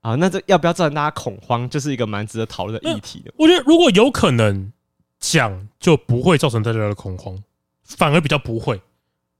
[0.00, 3.32] 啊，那这要不要造成大家恐慌，就是一个蛮值得讨论的议题的。
[3.36, 4.72] 我觉得如果有可能
[5.18, 7.36] 讲，就不会造成大家的恐慌，
[7.84, 8.80] 反而比较不会。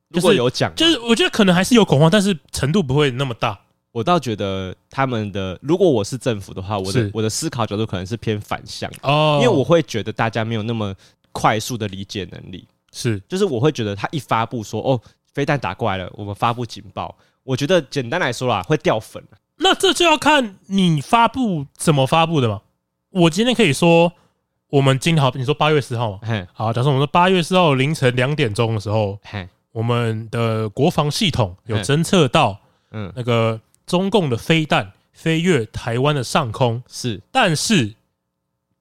[0.08, 3.60] 如果有讲，就是我觉得可能还是有恐慌，但是程度不会那么大。
[3.90, 10.94] 我倒觉得他们的，如果我是政府的话，我的我的思考角度可能是偏反向哦，因为我会觉得大家没有那么
[11.32, 12.66] 快速的理解能力。
[12.92, 15.00] 是，就是我会觉得他一发布说哦，
[15.38, 17.16] 飞弹打过来了，我们发布警报。
[17.44, 19.22] 我觉得简单来说啦，会掉粉。
[19.58, 22.62] 那这就要看你发布怎么发布的嘛。
[23.10, 24.12] 我今天可以说，
[24.68, 26.18] 我们今天好，你说八月十号嘛，
[26.52, 29.16] 好，假设我们说八月十号凌晨两点钟的时候，
[29.70, 32.58] 我们的国防系统有侦测到，
[32.90, 37.94] 嗯，那个中共的飞弹飞越台湾的上空，是，但是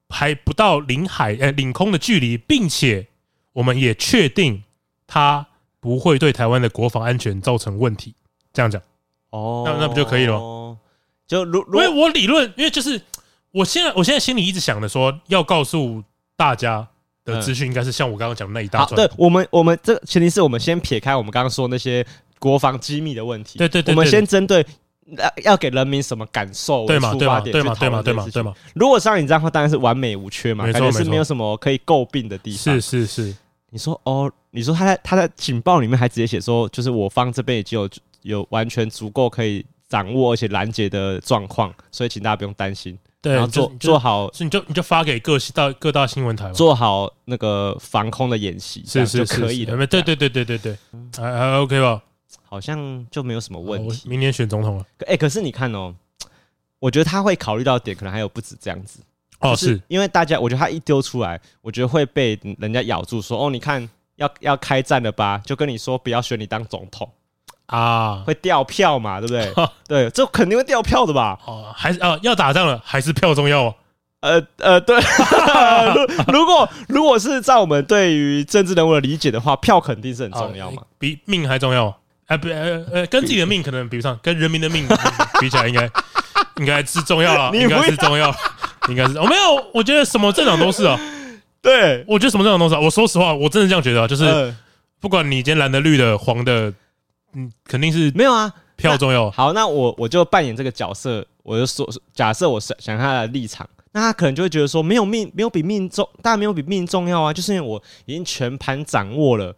[0.10, 3.10] 还不到领海呃领空的距离，并且
[3.54, 4.64] 我们也确定
[5.06, 5.46] 它
[5.88, 8.14] 不会对台湾的国防安全造成问题。
[8.52, 8.82] 这样讲
[9.30, 10.78] 哦，那那不就可以了吗？
[11.26, 13.02] 就如因为我理论，因为就是
[13.52, 16.04] 我现在我现在心里一直想的说，要告诉
[16.36, 16.86] 大家
[17.24, 18.98] 的资讯，应该是像我刚刚讲的那一大串。
[18.98, 22.06] 对我们，我们这前提是我们先撇开我们刚刚说那些
[22.38, 23.58] 国防机密的问题。
[23.58, 24.66] 对对对，我们先针对
[25.18, 27.76] 要要给人民什么感受为出发点，对吗？
[27.80, 28.02] 对吗？
[28.02, 28.28] 对吗？
[28.34, 28.54] 对嘛？
[28.74, 32.76] 如果像你这样的话，当然是完美无缺嘛，感觉是没有什么可以诟病的地方。
[32.76, 33.36] 是是是，
[33.78, 37.88] 你说哦，你说他在他在警报里面还直接写说，就是我方这边已经有。
[38.24, 42.98] 有完全足够可以掌握而且拦截的状况，所以请大家不用担心。
[43.22, 49.78] 对，然后做做好，所以你就你就发给各大各大新闻台，做好那个防空的演习，是是可以的。
[49.88, 50.78] 对对对对对对，
[51.16, 52.04] 还还 OK 吧？
[52.44, 54.10] 好像就没有什么问题。
[54.10, 55.96] 明年选总统了，哎，可是你看哦，
[56.80, 59.00] 我觉得他会考虑到点，可能还有不止这样子
[59.40, 65.42] 哦，是因为大家，我觉得他一丢出来，我觉得会被人家咬住，说哦，你看要要开战了吧？
[65.46, 67.10] 就跟你说不要选你当总统
[67.68, 69.54] 啊，会掉票嘛，对不对？
[69.88, 71.38] 对，这肯定会掉票的吧？
[71.46, 73.74] 哦，还是啊，要打仗了，还是票重要？
[74.22, 75.00] 呃呃，对，
[76.34, 81.96] 如果如果是在我们对于政治人物的理解的话，票肯定是很重要嘛，比命还重要。
[82.26, 84.88] 哎，不，呃呃，跟自己的命可能比不上，跟人民的命
[85.40, 85.90] 比 起来，应该
[86.58, 88.34] 应该是重要了，应该是重要。
[88.90, 91.00] 应该是我没有，我觉得什么政党都是啊。
[91.62, 92.80] 对，我觉得什么政党都是啊。
[92.80, 94.54] 我说实话，我真的这样觉得啊，就是
[95.00, 96.72] 不管你今天蓝的、绿的、黄的，
[97.34, 99.30] 嗯，肯定是没有啊，票重要。
[99.32, 109.54] 好，那我我就扮演这个角色，我就说，假设我想想他的立场，那他可能就会觉得说，没有命，没有比命重，当然没有比命重要啊，就是因为我已经全盘掌握了，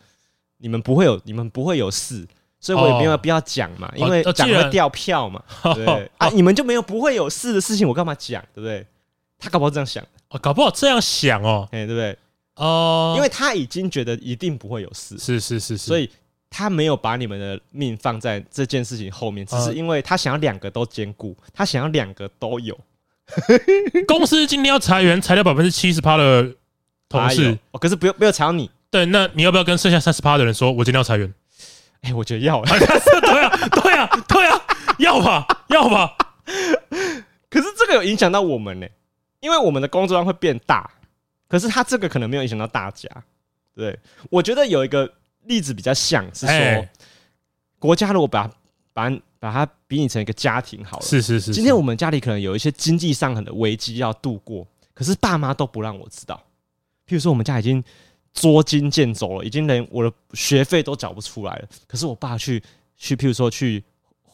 [0.58, 2.26] 你们不会有，你们不会有事，
[2.60, 5.44] 所以我也没有必要讲嘛，因为讲会掉票嘛，
[5.76, 8.86] 对 啊，你们就没有不会有事的事情，我干嘛讲，对不对？
[9.40, 12.18] 他搞不好这样想，哦，搞不好这样想哦，哎，对不对？
[12.56, 16.10] 哦，因为他已经觉得一定不会有事，是是是是，所以
[16.50, 22.78] 他没有把你们的命放在这件事情后面，只是因为他想要两个都兼顾，他想要两个都有。
[24.08, 26.52] 公司今天要裁员，裁掉百分之七十趴的
[27.08, 31.34] 同事，哦，可是不用没有裁到你，对，那你要不要跟剩下三十趴的人说，我今天要裁员？
[32.02, 34.62] 哎，我觉得要， 对啊，对啊，对啊，
[35.00, 36.16] 要吧，要吧。
[37.50, 38.88] 可是这个有影响到我们呢。
[39.40, 40.90] 因为我们的工作量会变大，
[41.48, 43.10] 可是他这个可能没有影响到大家。
[43.74, 43.98] 对，
[44.30, 45.12] 我觉得有一个
[45.44, 46.88] 例子比较像是说，
[47.80, 48.52] 国家如果把
[48.92, 51.54] 把把它比拟成一个家庭好了，是是是。
[51.54, 56.44] 今天我们家里可能有一些经济上很的危机要度过，可是爸妈都不让我知道。
[57.08, 57.84] 譬如说，我们家已经
[58.34, 62.62] 捉襟见肘了，已经连我的学费都缴不出来了，可是我爸去
[62.98, 63.84] 去，譬如说去。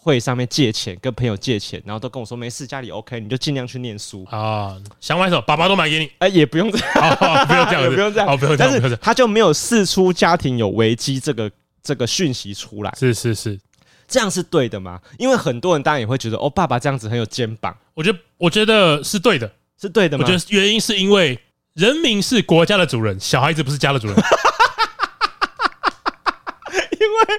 [0.05, 4.77] 会上面借钱，跟朋友借钱，然后都跟我说没事，家里 OK，你就尽量去念书啊。
[5.01, 6.11] 想买什么，爸爸都买给你。
[6.19, 7.15] 哎，也不用这样，
[7.47, 8.71] 不用这样，不用这样，不用这样。
[8.71, 12.93] 但是他就没有释出家庭有危机这个这个讯息出来。
[12.95, 13.59] 是是是，
[14.07, 15.01] 这样是对的吗？
[15.17, 17.75] 因为很多人当然也会觉得，哦，爸爸这样子很有肩膀。
[17.95, 20.23] 我觉得，我觉得是对的，是对的吗？
[20.23, 21.39] 我觉得原因是因为
[21.73, 24.15] 人民是国家的主人，小孩子不是家的主人。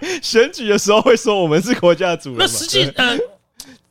[0.02, 3.20] 因为选举的时候会说我们是国家主人，那实际嗯。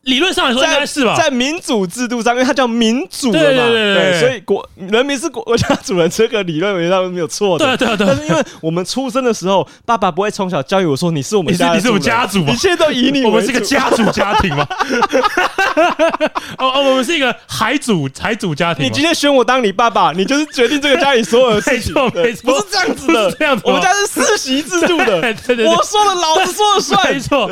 [0.06, 7.76] 理论上来说应该是吧，在民主制度上，因为它叫民主的嘛，对，对，对，对，对，所以国人民是国家主人，这个理论原来没有错的。
[7.76, 13.26] 对对对，但是因为我们出生的时候，爸爸不会从小教育我说你是我们家，你是我们家族，一切都以你。
[13.26, 14.68] 我们是个家族家庭吗？
[16.60, 18.86] 哦哦，我们是一个海主海主家庭。
[18.86, 21.94] 你今天选我当你爸爸，你就是决定这个家里所有的事情。
[21.94, 23.64] 不是这样子的，这样子。
[23.66, 25.20] 我们家是世袭制度的。
[25.20, 27.12] 对对对，我说了老子说了算。
[27.12, 27.50] 没错，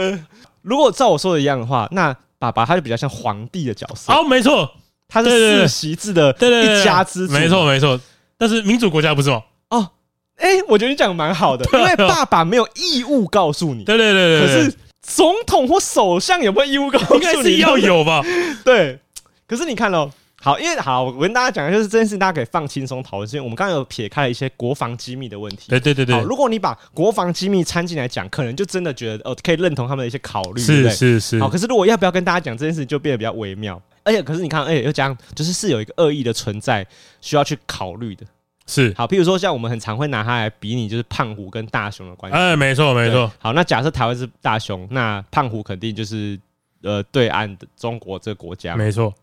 [0.62, 2.16] 如果照我说的一样的话，那。
[2.44, 4.70] 爸爸他就比较像皇帝的角色，哦，没错，
[5.08, 7.98] 他是世袭制的一家之主，没错没错。
[8.38, 9.42] 但是民主国家不是吗？
[9.70, 9.90] 哦，
[10.36, 14.42] 哎，我觉得你讲的蛮好的，因为爸爸没有义务告诉你，对对对对。
[14.42, 17.22] 可是总统或首相有没有义务告诉你？
[17.22, 18.22] 应该是要有吧？
[18.66, 19.00] 对。
[19.48, 20.12] 可是你看喽。
[20.44, 23.30] 好，因为好，我跟大家讲的就是这件事，大家可以放轻松讨论。
[23.30, 25.70] 因为我们刚刚有撇开了一些国防机密的问题。
[25.70, 26.14] 对对对对。
[26.14, 30.62] 好，如果你把国防机密掺进来讲，可能就真的觉得哦，可以认同他们的一些考虑。
[30.62, 31.40] 是是是。
[31.40, 33.82] 好，可是如果要不要跟大家讲这件事，就变得比较微妙。
[34.04, 36.86] 而且，可是你看，而且又讲，就是是有一个恶意的存在，
[37.22, 38.26] 需要去考虑的。
[38.68, 38.94] 是。
[38.98, 42.38] 好，譬如说，像我们很常会拿它来比拟，就是胖虎跟大雄的关系。
[42.38, 43.32] 哎，没错没错。
[43.40, 46.38] 好，那假设台湾是大雄，那胖虎肯定就是
[46.82, 48.76] 呃对岸的中国这个国家。
[48.76, 49.14] 没错。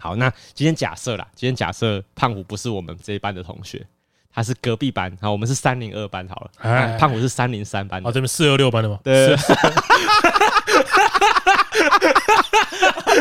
[0.00, 3.84] 好，那今天假设啦，今天假设胖虎不是我们这一班的同学，
[4.32, 5.10] 他是隔壁班。
[5.20, 6.50] 好，我们是三零二班好了。
[6.58, 8.00] 哎，胖虎是三零三班。
[8.06, 9.00] 哦，这边四二六班的吗？
[9.02, 9.36] 对。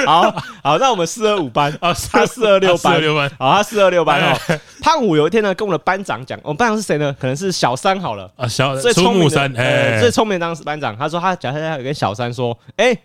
[0.05, 3.01] 好好，那我们四二五班啊，他四二六班。
[3.39, 4.37] 好，他四二六班哦。
[4.83, 7.11] 胖虎有一天呢，跟我们的班长讲，我们班长是谁呢？
[7.19, 8.31] 可能是小三好了。
[8.35, 12.95] 啊，小最聪明的，哎，最聪明的当时班长，他说他假设他有跟小三说，哎，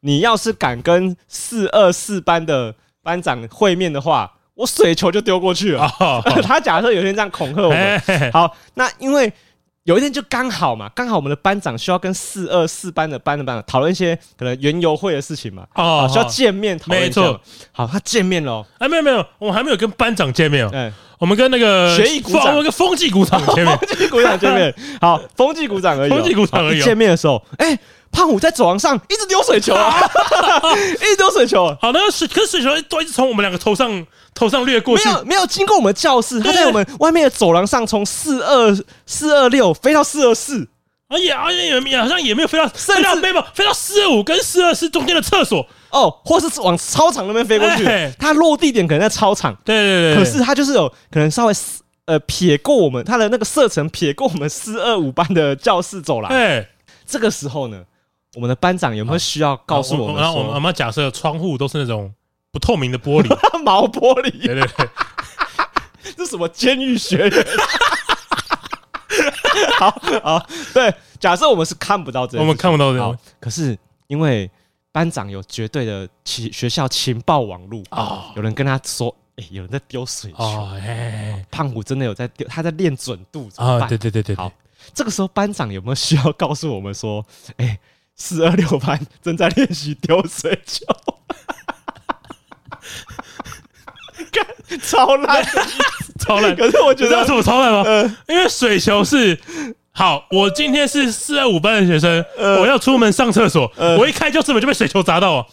[0.00, 2.74] 你要是敢跟四二四班的。
[3.02, 5.82] 班长会面的话，我水球就丢过去了。
[5.98, 6.42] Oh, oh.
[6.44, 8.02] 他假设有一天这样恐吓我们。
[8.32, 9.32] 好，那因为
[9.84, 15.66] 有一天就刚好嘛，刚好我们的班长需要跟四二四班的班的班长讨论一些可能园游会的事情嘛。
[15.74, 17.00] 哦、oh, 需要见面讨论。
[17.00, 17.40] 没错。
[17.72, 18.64] 好，他见面了。
[18.78, 20.70] 哎，没有没有，我们还没有跟班长见面哦。
[20.74, 23.76] 嗯，我们跟那个学艺鼓掌，我们跟风纪鼓掌见面。
[23.78, 24.74] 风纪股长见面。
[25.00, 26.10] 好，风纪鼓掌而已。
[26.10, 26.82] 风纪鼓掌而已。
[26.82, 27.80] 见面的时候，哎、欸。
[28.12, 30.00] 胖虎在走廊上一直丢水球啊，
[31.00, 31.66] 一直丢水球。
[31.80, 40.68] 好，那个水，可是水球都一直从我们两个头上头上掠过去，没有没有经过我们教室，他在我们外面的走廊上，从四二四二六飞到四二四，
[41.08, 48.12] 而且而且也也好像也没有飞到，飞到没有飞到四二五跟四二四中间的厕所，哦，或是往操场那边飞过去，哎。
[48.18, 51.54] 它落地点可能在操场，对对对，可是它就是有可能稍微
[52.06, 56.30] 呃撇过我们，它的那个射程撇过我们四二五班的教室走廊。
[56.32, 56.68] 哎，
[57.06, 57.82] 这个时候呢，
[58.34, 62.12] 我们的班长有没有需要告诉我们然后我们我说，们假设窗户都是那种
[62.52, 63.28] 不透明的玻璃，
[63.64, 64.30] 毛玻璃？
[64.46, 64.88] 对对对，
[66.16, 67.46] 这什么监狱学人？
[69.78, 69.90] 好
[70.22, 74.50] 好，对，假设我们是看不到这个，我们看不到这可是因为
[74.92, 78.30] 班长有绝对的情学校情报网路哦。
[78.36, 83.88] 有人跟他说，哎、有人在丢水球，哦，哎胖虎真的有在丢，他在练准度，啊，办？
[83.88, 84.50] 对对对对，好，
[84.94, 87.24] 这个时候班长有没有需要告诉我们说，
[87.56, 87.78] 哎、
[88.20, 90.84] 四二六班正在练习丢水球？
[94.30, 94.46] 干
[94.82, 95.42] 超烂，
[96.18, 96.54] 超烂。
[96.54, 97.82] 可是我觉得你知道什么超烂吗？
[97.86, 99.40] 呃因为水球是
[99.90, 105.46] 好，我今天是四二五班的学生，我要出门上厕所，我一开教室门就被水球砸到啊，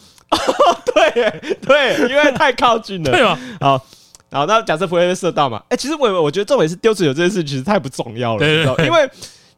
[0.93, 3.39] 对耶对，因为太靠近了，对吧？
[3.62, 3.77] 好，
[4.30, 5.63] 好，那假设不会被射到嘛？
[5.69, 9.10] 哎、其实我我觉得重点是丢水球这件事其实太不重要了，对对你知道对因为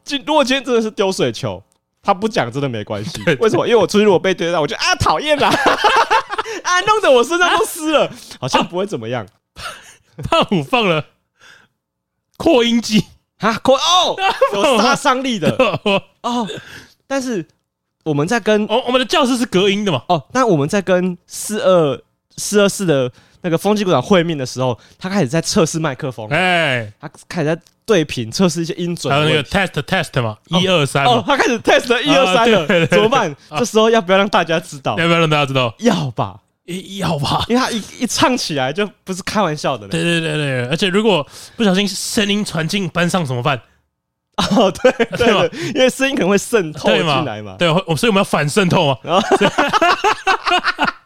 [0.04, 1.62] 今如果今天真的是丢水球，
[2.02, 3.22] 他不讲真的没关系。
[3.40, 3.66] 为什么？
[3.66, 5.48] 因为我出去如果被丢到，我就啊讨厌啦，
[6.64, 8.10] 啊弄得我身上都湿了，
[8.40, 9.26] 好像不会怎么样
[10.28, 11.04] 胖虎放了
[12.36, 13.04] 扩音机，
[13.38, 13.58] 啊。
[13.62, 14.16] 扩哦，
[14.54, 15.50] 有杀伤力的
[16.22, 16.48] 哦。
[17.06, 17.46] 但是
[18.04, 20.02] 我们在跟哦我们的教室是隔音的嘛？
[20.08, 22.00] 哦，那我们在跟四二
[22.36, 26.28] 四二四的那个风纪股长会面的时候，他开始在测试麦克风。
[26.30, 33.34] 哎，他开始在对频测试一些音准还有那个 test test 嘛，一二三哦，，他开始 test 一二三了，怎么办？
[33.58, 34.98] 这时候要不要让大家知道？
[34.98, 35.74] 要不要让大家知道？
[35.78, 36.40] 要吧，
[36.98, 37.44] 要吧？
[37.48, 39.90] 因为他一一唱起来就不是开玩笑的了。
[39.90, 41.26] 对对对对，而且如果
[41.56, 43.60] 不小心声音传进班上怎么办？
[44.36, 47.56] 哦，对对因为声音可能会渗透对进来嘛。
[47.58, 48.96] 对，我所以我们要反渗透嘛。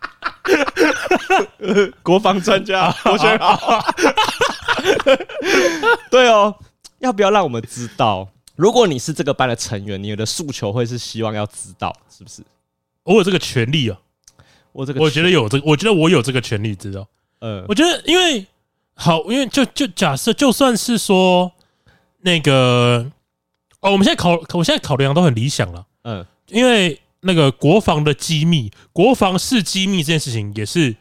[2.03, 3.17] 国防专家， 好。
[6.11, 6.55] 对哦，
[6.99, 8.29] 要不要让我们知道？
[8.57, 12.43] 如果你是这个班的成员，你的诉求会是希望要知道，是不是？
[13.03, 13.99] 我有这个权利啊，
[14.73, 17.07] 我这个，我觉得有这个，我觉得我有这个权利知道。
[17.41, 18.47] 呃我觉得因为
[18.95, 21.51] 好，因为就就假设就算是说
[22.21, 23.05] 那个
[23.81, 30.97] 哦，我们现在考，我现在考量都很理想了，嗯因为那个国防的机密，国防是机密这件事情也是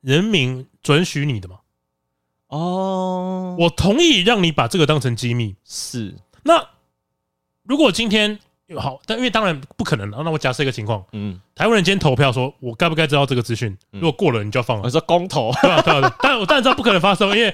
[0.00, 1.56] 人民准许你的嘛。
[2.48, 5.54] 哦，我同意让你把这个当成机密。
[5.64, 6.66] 是那
[7.62, 8.38] 如果今天
[8.76, 10.22] 好，但因为当然不可能啊。
[10.24, 13.70] 那我假设一个情况，嗯，台湾人今天投票说，我该不该知道这个资讯？
[13.92, 15.82] 嗯如果过了，你就要放了我，说公投，对吧？
[15.82, 16.16] 对吧？
[16.20, 17.52] 但我当然知道不可能发生，因为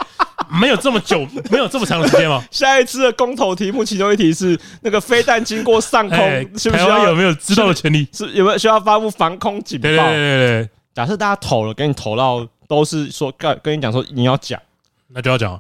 [0.49, 2.43] 没有这么久， 没有这么长的时间吗。
[2.51, 8.07] 下一次的公投题目，其中一题是那个飞弹经过上空，哎，需不需要台湾有没有知道的权利？
[8.13, 9.89] 是有没有需要发布防空警报？
[9.89, 14.61] 对对对对对，假设大家投了，给你投到都是说跟跟你讲说你要讲，
[15.09, 15.59] 那就要讲啊，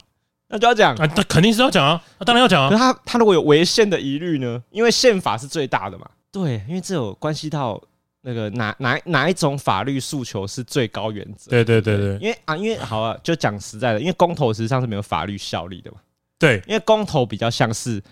[0.49, 0.95] 那就要讲。
[0.95, 2.93] 啊那肯定是要讲啊，那当然要讲可是啊。
[2.93, 4.63] 他他如果有违宪的疑虑呢？
[4.71, 6.07] 因为宪法是最大的嘛。
[6.33, 7.81] 对，因为这有关系到
[8.29, 11.49] 那个哪哪哪一种法律诉求是最高原则。
[11.49, 15.99] 对对对对因为啊，因为好啊，就讲实在的，因为公投实际上是没有法律效力的嘛。
[16.37, 18.03] 对，因为公投比较像是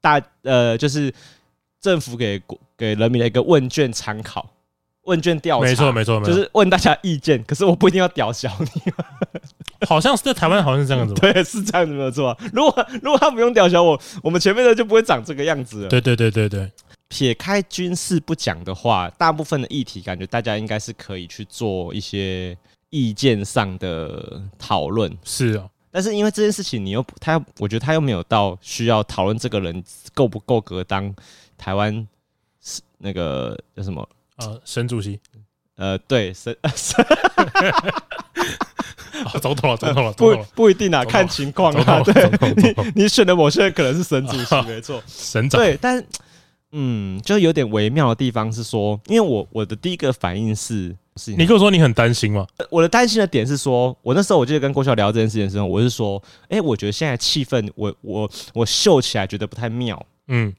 [0.00, 1.14] 大呃，就是
[1.80, 4.50] 政府给国给人民的一个问卷参考、
[5.04, 7.40] 问卷调查，没错没错没错，就是问大家意见。
[7.44, 8.82] 可是我不一定要屌小你，
[9.86, 11.20] 好像是在台湾好像是这样子吧。
[11.32, 12.36] 对，是这样子没有错啊。
[12.52, 15.88] 如果如果他不用屌小我，我们前面的就不会长这个样子了。
[15.88, 16.68] 对对对对对，
[17.10, 22.56] 撇开军事不讲的话，大部分的议题感觉大家应该是可以去做一些
[22.88, 25.12] 意见上的讨论。
[25.24, 29.82] 是啊，但是因为这件事情，你又他，我觉得他又没有到需要讨论这个人
[30.14, 31.12] 够不够格当
[31.58, 32.06] 台湾
[32.62, 34.08] 是那个叫什么？
[34.36, 35.18] 呃，沈主席，
[35.74, 36.70] 呃，对，是 啊
[39.42, 42.00] 总统了，总统了，不，不一定啊，看情况总啊。
[42.04, 42.54] 对
[42.94, 45.02] 你，你选的某些人可能是省主席，没错。
[45.06, 46.02] 省长，对，但
[46.72, 52.46] 嗯，就有点微妙的地方是说，因为我我的第一个反应是，是你跟我说你很担心吗？
[52.70, 60.00] 我的担心的点是说，我那时候我记得跟郭晓聊这件事情的时候，我是说，哎、我觉得现在气氛，我我我秀起来觉得不太妙。
[60.28, 60.54] 嗯，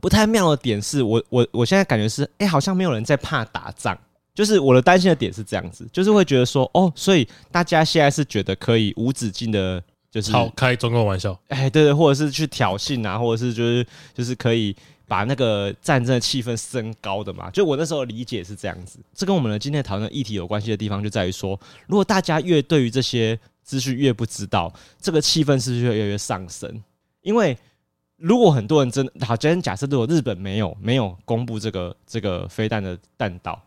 [0.00, 3.98] 不太妙的点是我我我现在感觉是，哎、好像没有人在怕打仗。
[4.34, 9.82] 就是我的担心的点是这样子，就是会觉得说，哦，所以大家现在是觉得可以无止境的，
[10.12, 13.84] 就是好开中共玩笑，哎，对对，或者是去挑衅啊，或者是就是
[14.14, 14.76] 就是可以
[15.08, 17.50] 把那个战争的气氛升高的嘛。
[17.50, 19.00] 就我那时候理解是这样子。
[19.12, 21.58] 这跟我们的今天讨论的议题有关系的地方，就在于说，
[21.88, 26.80] 如果大家越对于这些资讯越不知道，这个气氛是不是越来越上升？
[27.22, 27.56] 因为
[28.16, 33.60] 如果很多人真的好，今天假设如果日本没有没有公布这个这个飞弹的弹道，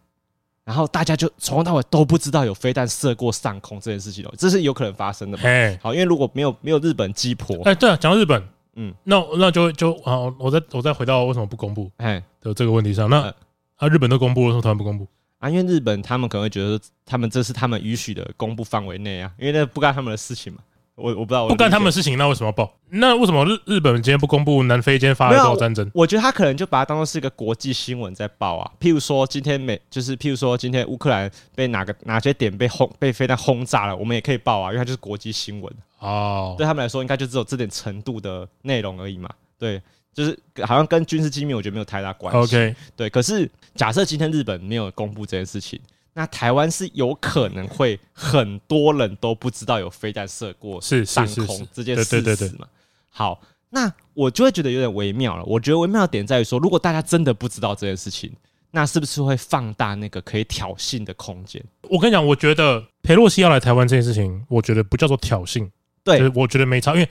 [0.64, 5.44] 然后大家就从头到尾都不知道有飞弹射过上空这件事情哦，这是有可能发生的嘛？
[5.44, 8.42] 哎，好，因为如果没有没有日本击破，哎，对啊，讲到日本，
[8.76, 13.36] 嗯，那那就就啊，我再我再回到为什么不公布哎的这个问题上，那呃
[13.76, 15.08] 啊，日本都公布了，为什么台湾不公布？
[15.40, 20.60] 啊，因为日本他们可能会觉得他们这是他们允许的公布范围内啊，因为那不干他们的事情嘛。
[20.96, 22.72] 我我不知道，不干他们的事情，那为什么要报？
[22.90, 25.90] 那为什么日日本今天不公布南非今天发了多少战争？
[25.96, 28.72] 我觉得他可能就把它当做是一个国际新闻在报啊。
[28.80, 36.54] 譬如说今天美就是譬如说今天乌克兰被哪个哪些点被轰被飞弹轰炸了，我们也可以报啊，因为它就是国际新闻哦。
[36.58, 39.30] 对他们来说，应该就只有这点程度的内容而已嘛。
[39.58, 39.82] 对，
[40.14, 42.56] 就是好像跟军事机密，我觉得没有太大关系。
[42.56, 43.10] OK，对。
[43.10, 45.80] 可是假设今天日本没有公布这件事情。
[46.14, 52.68] 那台湾是有可能会很多人都不知道有飞弹射过上空这件事实嘛？
[53.10, 55.44] 好，那我就会觉得有点微妙了。
[55.46, 58.30] 我觉得微妙的点在于说，如果大家真的不知道这件事情，
[58.72, 61.64] 那是不是会放大那个可以挑衅的空间？
[61.84, 65.70] 我跟你讲，我觉得裴洛西要来台湾这件事情，我觉得不叫做挑衅，
[66.04, 67.08] 对，我觉得没差，因为。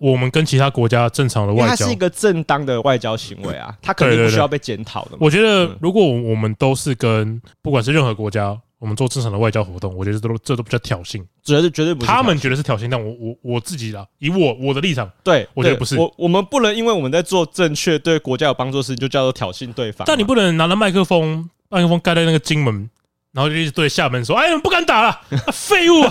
[0.00, 5.16] 我们跟其他国家正常的外交，它是一个正当的外交行为啊，它肯定不需要被检讨的。
[5.18, 12.06] 我觉得，如果我们都是跟不管是任何国家，我们做正常的外交活动，我觉得这都这都不叫挑衅，绝对绝对不是。
[12.06, 15.98] 他们觉得是挑衅，但我我我自己啦，以我我的立场，对，我觉得不是。
[15.98, 20.04] 我我们不能因为我们在做正确对国家有帮助的事情，就叫做挑衅对方。
[20.06, 22.88] 但你不能拿着麦克风，麦克风盖在那个金门，
[23.32, 25.20] 然后就一直对厦门说：“哎，你们不敢打了，
[25.52, 26.04] 废物，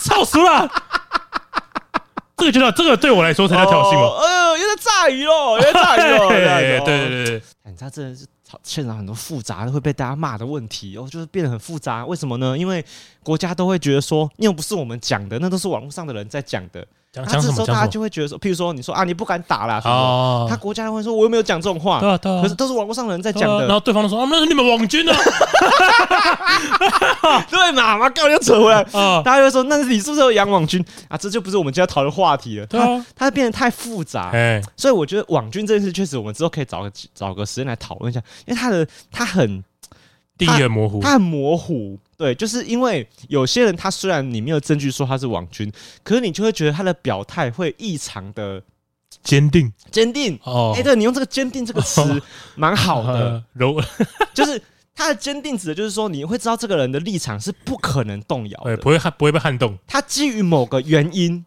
[0.00, 0.68] 操死了。”
[2.38, 4.16] 这个觉得，这个对我来说才叫挑衅哦？
[4.24, 6.28] 哎呦，有点炸鱼哦，有点炸鱼哦！
[6.30, 8.26] 对对对对，你知道，真的是
[8.62, 12.06] 现场很多复杂的会被大家骂的问题哦，就是变得很复杂。
[12.06, 12.56] 为什么呢？
[12.56, 12.84] 因为
[13.22, 16.86] 国家都会觉得说，又不是我们讲的，那都是网络上的人在讲的。
[17.26, 25.16] 讲这时候大家就会觉得说，譬如说你说啊，你不敢打啦，哦，他国家人会说，我又没有讲这种话，对啊对啊，可是都是网络上的人在讲的，然后对方都说啊，那是你们网军啊，
[27.50, 27.96] 对嘛？
[27.98, 28.80] 嘛，刚好又扯回来。
[28.92, 30.84] 啊， 大家就说，那是你是不是有养网军？
[31.08, 31.16] 啊？
[31.16, 39.62] 这就不是我们今天讨论话题了，对啊，它变得太复杂，哎，所以我觉得网军这件事确实，我们之后可以找个找个时间来讨论一下，因为它的它很
[40.36, 41.98] 定义很模糊，它很模糊。
[42.18, 48.60] 对，就是因为有些人他虽然你没有证据说他是网军，可是你就会觉得他的表态会异常的
[49.22, 50.74] 坚定，坚定哦。
[50.76, 52.20] 哎，对，你用这个“坚定”这个词
[52.56, 53.80] 蛮好的， 柔，
[54.34, 54.60] 就是
[54.94, 59.78] 他的坚定指的就是说你会知道这个人的立场是不可能动摇对，不会撼不会被撼动。
[59.86, 61.44] 他基于某个原因。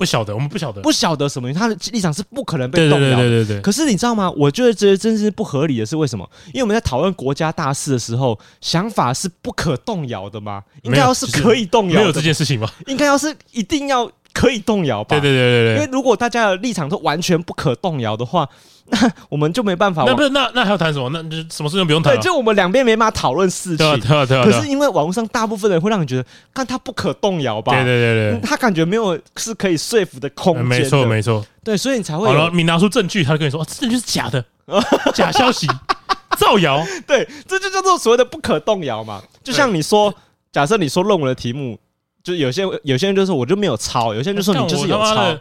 [0.00, 1.52] 不晓得，我们不晓得，不晓得什么？
[1.52, 3.16] 他的立场是不可能被动摇的。
[3.16, 3.60] 对对对对对。
[3.60, 4.30] 可是你知道吗？
[4.30, 6.26] 我觉得这真是不合理的是为什么？
[6.46, 10.64] 因为我们在讨论国家大事的时候，想法是不可动摇的吗？
[10.84, 12.66] 应该要是可以动摇，没有这件事情吗？
[12.86, 15.08] 应该要是一定要可以动摇吧？
[15.10, 15.74] 对对对对对。
[15.74, 18.48] 因为如果大家的立场都完全不可动摇的话。
[18.90, 20.04] 那 我们就没办法。
[20.06, 21.08] 那不是那那还要谈什么？
[21.10, 22.14] 那就什么事情不用谈。
[22.14, 23.78] 对，就我们两边没办法讨论事情。
[23.78, 24.44] 对啊对啊对啊。
[24.44, 27.72] 可是因为网络上大部分人会让你觉得，看他不可动摇吧？
[27.72, 28.40] 对对对对。
[28.40, 30.64] 他感觉没有是可以说服的空间。
[30.64, 31.44] 没错没错。
[31.62, 32.26] 对，所以你才会。
[32.26, 34.44] 好了，你拿出证据，他就跟你说，这就是假的，
[35.14, 35.66] 假消息，
[36.38, 36.84] 造谣。
[37.06, 39.22] 对，这就叫做所谓的不可动摇嘛。
[39.44, 40.12] 就像你说，
[40.52, 41.78] 假设你说论文的题目，
[42.24, 45.38] 就有些有些人就说我就没有抄，有些人就说你就是有抄。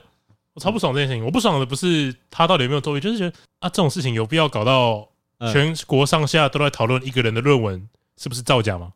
[0.59, 3.31] 我超不爽这件事情，我不爽的不是他到底有没有作弊，就是觉得
[3.61, 5.07] 啊，这种事情有必要搞到
[5.53, 7.87] 全国上下都在讨论一个人的论文
[8.21, 8.89] 是不是造假吗？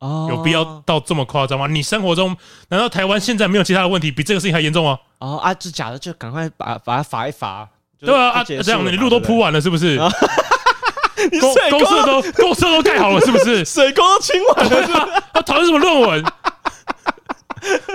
[0.00, 1.66] 哦，有必要到这么夸张吗？
[1.66, 2.36] 你生活中
[2.68, 4.98] 难道台湾现在没有其他的问题比这个事情还严重吗？
[5.20, 7.66] 哦啊，这假的就赶快把把它罚一罚，
[7.98, 9.98] 对啊啊，这样的你路都铺完了是不是？
[11.40, 13.64] 公公社都公社都盖好了是不是？
[13.64, 15.08] 水沟都清完了是吧？
[15.32, 16.24] 他讨论什么论文？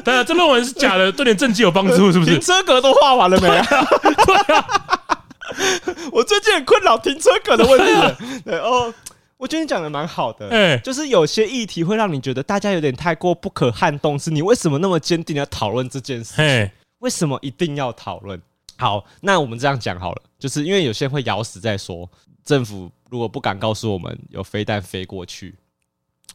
[0.04, 2.32] 对啊，这论文是假的，对点政绩有帮助 是不是？
[2.32, 3.48] 停车格都画完了没？
[3.48, 4.92] 对啊，
[6.12, 8.42] 我最近很困扰停车格的问题。
[8.44, 8.94] 对哦，
[9.38, 10.50] 我觉得你讲的蛮好的。
[10.50, 16.72] 哎，就是有些议题会让你觉得大家有点太过不可撼动，是你为什么那么坚定要讨论这件事情？
[17.00, 18.42] 为什么一定要讨论？
[18.78, 22.10] 好，那我们这样讲好了，就是因为有些人会咬死在说，
[22.44, 25.56] 政府如果不敢告诉我们有飞弹飞过去，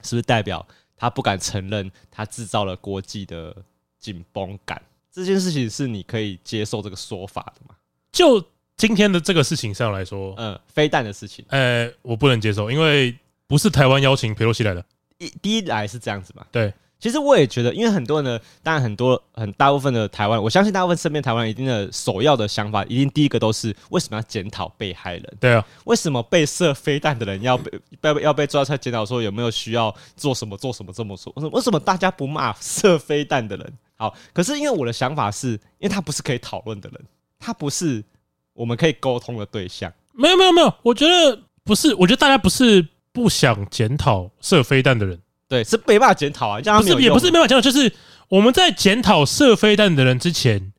[0.02, 0.66] 是不是代表？
[1.00, 3.56] 他不敢承认，他制造了国际的
[3.98, 4.80] 紧绷感。
[5.10, 7.74] 这件事情是你可以接受这个说法的吗？
[8.12, 8.44] 就
[8.76, 14.84] 今天的这个事情上来说，嗯，飞弹的事情，呃，我不能接受，因为不是台湾邀请佩洛西来的。
[15.16, 16.46] 一第一来是这样子嘛？
[16.52, 16.72] 对。
[17.00, 25.36] 其实我也觉得，因为很多人呢，当然很多很大部分的台湾，我相信大部分身边台湾人一定的首要的想法，一定第一个都是为什么要检讨被害人？
[25.40, 31.32] 对啊，为什么被射飞弹的人要被被要被抓出来检讨，说有没有需要做什么做什么这么说？
[31.50, 33.72] 为什么大家不骂射飞弹的人？
[33.96, 37.00] 好，可是因为我的想法是，因为他不是可以讨论的人，
[37.38, 38.04] 他不是
[38.52, 39.92] 我们可以沟通的对象。
[40.12, 42.86] 没有没有没有，我觉得不是，我觉得大家不是。
[43.12, 45.20] 不想检讨射飞弹的人。
[45.50, 47.92] 对，是没办法检讨啊，这样不是也不是没办法检讨，就是
[48.28, 50.72] 我们在检讨射飞弹的人之前，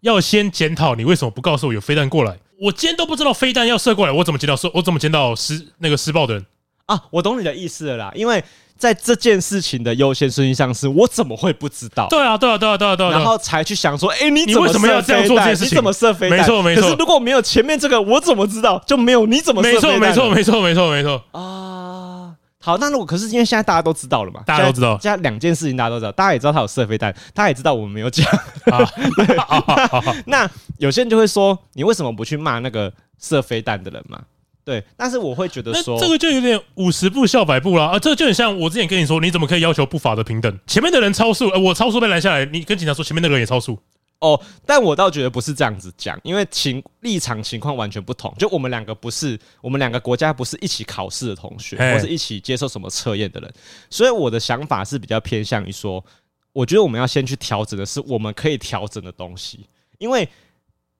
[0.00, 2.38] 要先检讨你为什么不告诉我有飞弹过来。
[2.62, 4.70] 我今天都不知道飞弹要射过来，我怎么检讨？
[4.72, 6.46] 我怎么检讨施那个施暴的人
[6.86, 6.98] 啊？
[7.10, 8.42] 我懂你的意思了啦，因为
[8.78, 12.06] 在这件事情的优先顺序上，是我怎么会不知道？
[12.08, 15.72] 对啊，对啊，对啊，对啊，对啊，然后才去想说，哎，你你为什么要这样做这件事情？
[15.72, 16.38] 你怎么射飞弹？
[16.38, 16.82] 没错，没错。
[16.82, 18.82] 可是如果没有前面这个，我怎么知道？
[18.86, 19.70] 就没有你怎么射？
[19.70, 22.32] 没错，没错，没错，没错，没错啊。
[22.66, 28.26] 好，那如果可是因为现在大家都知道了嘛，大家都知道，现在两件事情大家都知道，大家也知道他有射飞弹，大家也知道我们没有讲。
[30.26, 34.20] 那有些人就会说，你为什么不去骂那个射飞弹的人嘛？
[34.64, 37.98] 对，但是我会觉得说，这个就有点五十步笑百步了啊！
[38.00, 40.58] 这个就很像我之前跟你说，你怎么可以要求不法的平等？
[40.66, 43.78] 前面的人超速，呃，我超速被拦下来，你跟警察说前面那个人也超速。
[44.18, 48.34] 哦，但我倒觉得不是这样子讲，因为情立场情况完全不同。
[48.38, 53.52] 就我们两个不是，我们两个国家不是一起考试的同学，或是一起接受什么测验的人，
[53.90, 56.02] 所以我的想法是比较偏向于说，
[56.54, 59.66] 我觉得我们要先去调整的是我们可以调整的东西，
[59.98, 60.26] 因为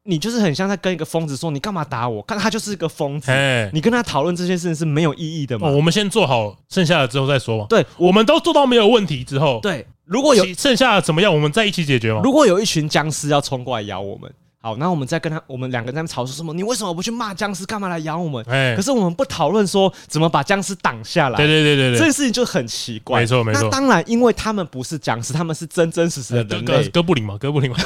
[0.02, 2.20] 你就是很像在跟一个疯子说，你干嘛打我？
[2.22, 3.32] 看他就是一个疯子，
[3.72, 5.68] 你跟他讨论这些事情是没有意义的嘛。
[5.68, 7.66] 哦，我们先做好剩下的之后再说嘛。
[7.68, 9.86] 对，我们都做到没有问题之后，对。
[10.06, 12.20] 如果有剩下的怎么样，我们再一起解决吗？
[12.22, 14.32] 如果有一群僵尸要冲过来咬我们，
[14.62, 16.54] 好，那我们再跟他，我们两个在那吵说什么？
[16.54, 17.66] 你为什么不去骂僵尸？
[17.66, 18.44] 干嘛来咬我们？
[18.76, 21.36] 可是我们不讨论说怎么把僵尸挡下来。
[21.36, 23.20] 对对对对对，这件事情就很奇怪。
[23.20, 23.62] 没错没错。
[23.62, 26.88] 那当然，因为他们不是僵尸，他们是真真实实的人类。
[26.88, 27.76] 哥布林嘛，哥布林嘛。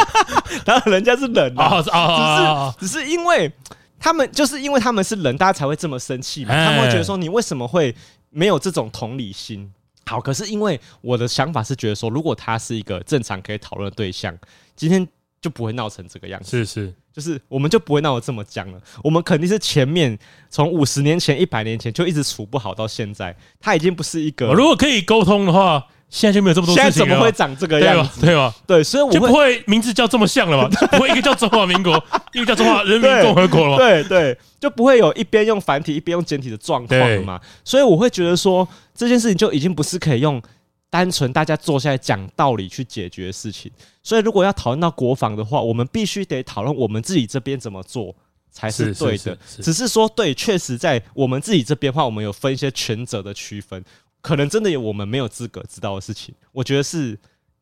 [0.64, 1.80] 然后，人家是人啊，
[2.78, 3.50] 只是只是因为
[3.98, 6.54] 他们就是因为他们是人，大家才会这么生气嘛。
[6.54, 7.94] 他们会觉得说，你为什么会
[8.30, 9.70] 没有这种同理心？
[10.06, 14.36] 好，可是因为我的想法是觉得说，如果他是一个正常可以讨论的对象，
[14.76, 15.06] 今天
[15.40, 16.50] 就不会闹成这个样子。
[16.50, 18.80] 是是，就是我们就不会闹得这么僵了。
[19.02, 20.18] 我们肯定是前面
[20.50, 24.52] 从五十年前、一百年前就一直处不好到现在，他已经不是一个。
[24.52, 26.90] 如果可以沟通的话，现在就没有这么多事情了。
[26.92, 28.20] 现在怎么会长这个样子？
[28.20, 28.54] 对吧？
[28.66, 30.68] 对，所以我就不会名字叫这么像了嘛？
[30.92, 31.92] 不会一个叫中华民国，
[32.32, 33.76] 一个叫中华人民共和国了吗？
[33.78, 37.40] 对对，就不会有一边用繁体一边用简体的状况了嘛？
[37.64, 38.66] 所以我会觉得说。
[38.96, 40.40] 这件事情就已经不是可以用
[40.88, 43.68] 单纯大家坐下来讲道理去解决的事情，
[44.04, 48.14] 所以如果要讨论到国防的话，我们必须得讨论我们自己这边怎么做
[48.52, 49.36] 才是对的。
[49.60, 53.84] 只是说，对，确实在我们自己这边的话，我们有分一些权责的区分，
[54.24, 56.34] 可能真的有我们没有资格知道的事情。
[56.50, 57.16] 我觉得是。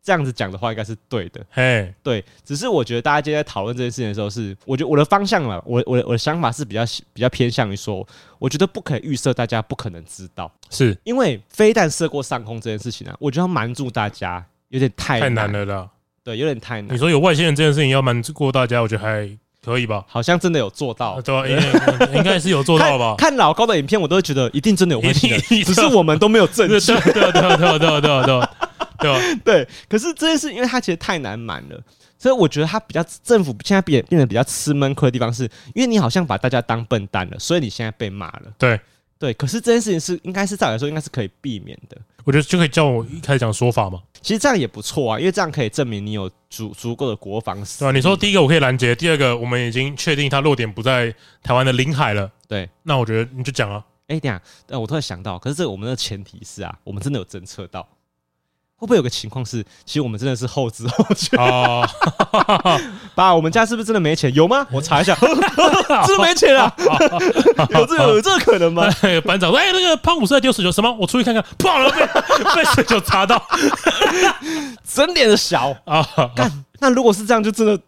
[0.05, 6.83] 这样子讲的话应该是对的，嘿，对，只是我觉得大家今天在讨论这件事情的时候，是我觉得我的方向嘛，我我的我的想法是比较
[7.13, 8.05] 比较偏向于说，
[8.41, 15.89] 我觉得不可以预设大家不可能知道，是因为飞弹射过上空这件事情啊，我觉得要瞒住大家有点太太难了啦，
[16.25, 16.93] 对，有点太难。
[16.93, 19.31] 你说有外星人这件事情要瞒住过大家，我觉得还
[19.65, 20.05] 可以吧？
[20.09, 21.47] 好像真的有做到，对吧？
[22.15, 23.15] 应该是有做到吧？
[23.19, 26.79] 看老高的影片，我都会觉得一定真的有外星人，只是我们都没有证据。
[26.81, 28.49] 对对对对对对对对。
[28.99, 31.81] 对 对，可是这件事，因为它其实太难瞒了，
[32.19, 38.43] 所以我觉得他比较政府现在变变得比较吃闷亏的地方是，是因为你好像把大家当笨蛋了，所以你现在被骂了。
[38.59, 38.79] 对
[39.19, 41.97] 对，可是这件事情是应该是照理来说应该是可以避免的。
[42.25, 44.01] 我觉得就可以叫我一开始讲说法嘛。
[44.21, 47.79] 其实这样也不错啊，因为这样可以证明你有足足够的国防实力。
[47.81, 47.93] 对啊？
[47.93, 51.13] 你说第一个我可以拦截，第二个我们已经确定它落点不在
[51.43, 52.31] 台湾的领海了。
[52.47, 53.85] 对，那我觉得你就讲啊。
[54.09, 57.89] 哎，等下，但我突然想到，可是这个我们的前提是啊，我们真的有侦测到。
[58.83, 61.89] 会不会有个情况是，其实我们真的是后知后觉啊？
[63.15, 64.35] 爸，我们家是不是真的没钱？
[64.35, 64.67] 有吗？
[64.73, 65.15] 我查一下，
[66.05, 66.75] 真的没钱啊？
[67.71, 68.89] 有这有这个可能吗？
[69.25, 70.93] 班长说：“哎，那个胖虎是在丢水球，什么？
[70.99, 73.41] 我出去看看，砰了，被被水球砸到，
[74.85, 76.05] 整脸的小啊！
[76.35, 77.79] 干，那如果是这样，就真的，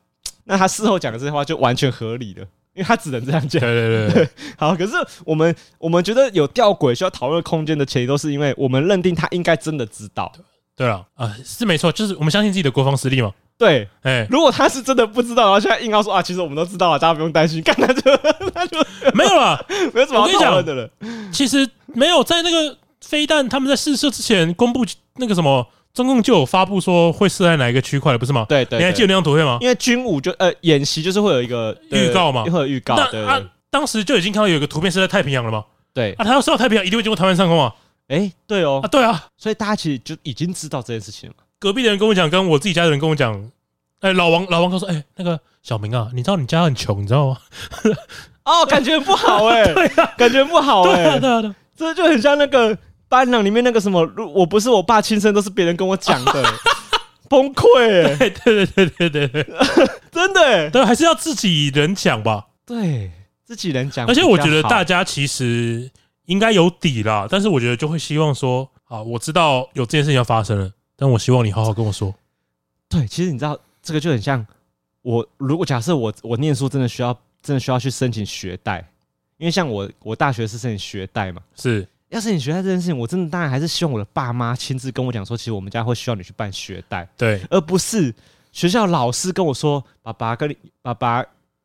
[0.44, 2.42] 那他事后讲的这些话就完全合理了，
[2.74, 3.60] 因为他只能这样讲。
[3.60, 4.76] 对对对，好。
[4.76, 4.92] 可是
[5.24, 10.30] 我们我们觉得有吊诡需要讨论空间的前提，都是因为我们认定他应该真的知道。”
[10.76, 13.32] 对了啊，是没错，就是我们相信自己的国防实力嘛。
[13.56, 17.62] 对，哎，如果他是真的不知道，然后现在硬要说啊，其实我们都知道了，大家不用担心。
[17.64, 18.16] 干他就
[18.52, 18.78] 他就
[19.14, 19.64] 没有了，
[19.94, 20.90] 没有什么好讨论的了。
[21.32, 24.84] 其实没有在那个飞弹他们在试射之前公布
[25.18, 28.44] 那个什么，中共就有发布说会射在哪一个区块了，不是吗？
[28.48, 29.58] 对对，你还记得那张图片吗？
[29.60, 32.96] 因为军武就呃演习就是会有一个预告嘛，会有预告。
[32.96, 35.64] 那啊，当时就已经看到有一个图片是在太平洋了吗？
[35.94, 37.72] 对啊，他要射到太平洋，一定会经过台湾上空啊。
[38.08, 41.36] 哎，对哦，啊，对啊，所以大家其实就已经知道这件事情了。
[41.58, 43.50] 隔壁的人跟我讲，跟我自己家的人跟我讲，
[44.00, 47.38] 哎，老王，老王他说，哎，那个小明啊，你知道你家很穷，你知道吗？
[48.44, 52.76] 哦，感觉不好哎， 对啊，感觉不好哎，对啊，对，这就很像那个
[53.08, 56.44] 班长里面那个什么，我不是我爸亲生，都是别人跟我讲的，
[57.30, 59.46] 崩溃哎，对对对对对对，
[60.12, 63.10] 真的，对，还是要自己人讲吧，对，
[63.46, 65.90] 自己人讲，而且我觉得大家其实。
[66.26, 72.14] 应该有底啦，但是我觉得就会希望说，啊，我知道有这件事情要发生了，但我希望你好好跟我说。
[72.88, 74.46] 对，其实你知道，这个就很像
[75.02, 77.12] 我，如果假设我我念书真的需要，
[77.42, 78.78] 真的需要去申请学贷，
[79.36, 88.14] 因为像我我大学是申请学贷嘛，是要申请学贷这件事情，我真的当然还是希望我的爸妈亲自跟我讲说，其实我们家会需要你去办学贷，对，而不是
[88.52, 91.24] 学校老师跟我说，爸爸跟你爸爸。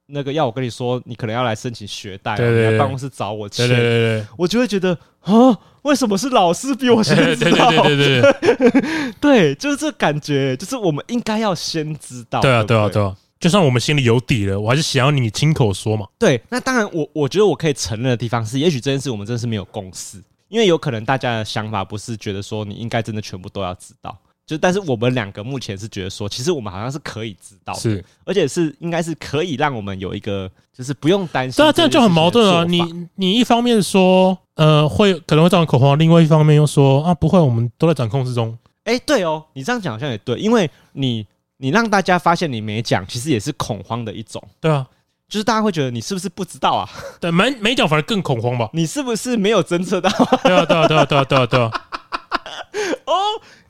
[0.10, 7.70] 那个要我跟你说，你可能要来申请学贷，对对对，你来办公室找我签，我就会觉得啊，为什么是老师比我先知道？
[7.84, 12.42] 对对对对对， 对，就是这感觉，就是我们应该要先知道。
[12.42, 16.08] 对啊，对啊，对啊，就算我们心里有底了，我还是想要你亲口说嘛。
[16.18, 24.18] 对，那当然，我我觉得我可以承认的地方是，也许这件事我们真的是没有共识，因为有可能大家的想法不是觉得说你应该真的全部都要知道。
[24.50, 31.56] 就但是我们两个目前是觉得说，其实我们好像是可以知道的，是，而且是应该是可以让我们有一个，就是不用担心。
[31.64, 32.66] 对啊，这样就很矛盾啊！
[32.68, 38.58] 你你一方面说，呃，会可能会造成恐慌，另外一方面又说啊，不会，我们都在掌控之中。
[38.86, 41.28] 哎，对哦，你这样讲好像也对，因为你
[41.58, 44.44] 你让大家发现你没讲，其实也是恐慌的一种。
[44.60, 44.84] 对啊，
[45.28, 46.90] 就是大家会觉得你是不是不知道啊？
[47.22, 48.68] 对，没没讲反而更恐慌吧？
[48.74, 50.10] 你是不是没有侦测到？
[50.42, 51.70] 对啊，对啊，对啊，对啊，对啊，对啊。
[53.06, 53.14] 哦。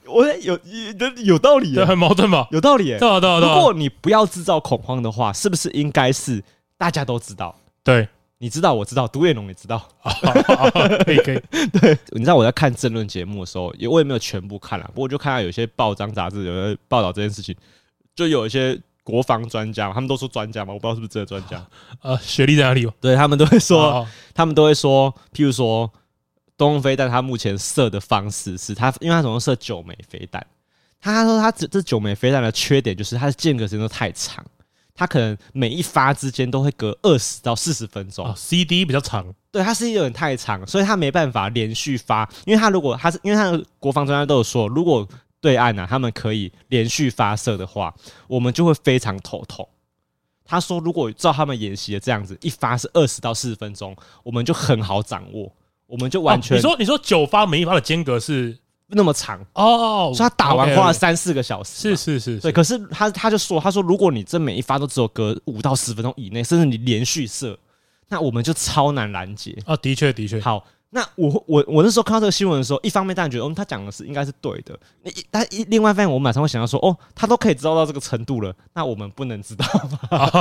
[0.10, 2.48] 我有有有道理，对，很矛盾吧？
[2.52, 3.40] 有道理，对啊，对啊。
[3.40, 6.44] 如果你不要制造恐慌的话，是不是应该是
[6.78, 7.56] 大家都知道？
[7.84, 8.08] 对，
[8.40, 9.88] 你知道，我知道，独眼龙也知道，
[11.06, 11.42] 可 以可以。
[11.80, 17.56] 对，你知道我在看政论节目的时候，也我也没有全部看了，不过就看到有些报章杂志有人报道这件事情，
[18.16, 21.66] 就有一些国防专家，他们都说专家嘛，我不知道是不是真的专家。
[22.02, 22.94] 呃，学历在哪里哦？
[23.00, 25.92] 对他们都会说，他们都会说，譬如说。
[26.60, 30.46] 东风飞弹，它目前射的方式是它，因为它总共射九枚飞弹。
[31.02, 34.46] 他说，他这这九枚飞弹的缺点就是它的间隔时间都太长，
[34.94, 38.30] 它可能每一发之间都会隔二十到四十分钟。
[38.36, 42.30] CD 比较长，对，它 CD 有点太长，所以它没办法连续发。
[42.46, 45.08] 因为它如果它是，因为它的国防专家都有说，如果
[45.40, 47.96] 对岸呢、啊、他们可以连续发射的话，
[48.28, 49.66] 我们就会非常头痛。
[50.44, 55.50] 他说，如果照他们演习的这样子，一发是二十到四十分钟，我们就很好掌握。
[55.90, 62.52] 我们就完全、哦、你说你说九发每一发的间隔是那么长哦，所以他打完花了三四个小时，是是是，对。
[62.52, 67.58] 可是他他就说，他说如果你这每一发都只有隔五到十分钟以内，甚至你连续射，
[68.08, 69.76] 那我们就超难拦截啊。
[69.78, 70.64] 的确的确，好。
[70.92, 74.76] 那我我我那时候看到这个新闻的时候，一方面当然觉得，嗯，他讲的是应该是对的。
[75.04, 79.66] 那一但一另外一方面，我马上会想到说，哦，他都可以知道到这个程度了，那我们不能知道
[80.10, 80.32] 吗？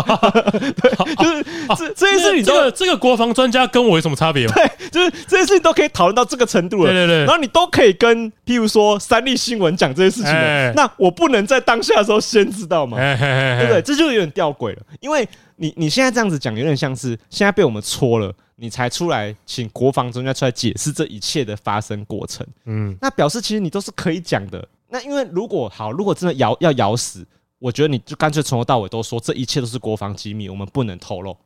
[0.50, 1.44] 对，就是
[1.76, 4.54] 这这件事情，这个这个国防专家跟我有什么差别吗？
[4.56, 7.18] 对，就是这件事情都可以讨论到这个程度了，对对对。
[7.26, 12.96] 然后你都可以跟，譬如说三立新闻讲这些事情了，那我不能在当下的时候先知道吗？
[12.96, 13.82] 对不对？
[13.82, 18.32] 这就有点吊诡了，因为你你现在这样子讲，有点像是现在被我们戳了。
[18.60, 24.66] 你才出来请国防专家出来解释这一切的发生过程，嗯，那表示其实你都是可以讲的。
[24.88, 27.24] 那因为如果好，如果真的咬要咬死，
[27.60, 31.36] 我觉得你就干脆从头到尾都说这一切都是国防机密，我们不能透露。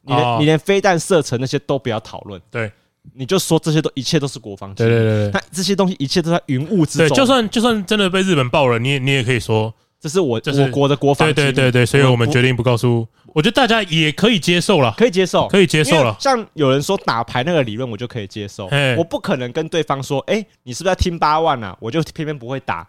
[0.00, 2.72] 你连你连飞弹射程那些都不要讨论，对，
[3.12, 4.88] 你就说这些都一切都是国防机密。
[4.88, 7.08] 对对对，那这些东西一切都在云雾之中。
[7.08, 9.74] 对，就算就算真的被日本爆了，你也你也可以说。
[10.00, 13.04] 这是我我国的国防，对对对对，所以我们决定不告诉。
[13.34, 16.16] 我觉得大家也可以接受了，可以接受，可以接受了。
[16.18, 18.68] 像有人说打牌那个理论，我就可以接受。
[18.96, 21.76] 我不可能跟对方说，哎，你是不是要听八万啊？
[21.80, 22.86] 我就偏偏不会打。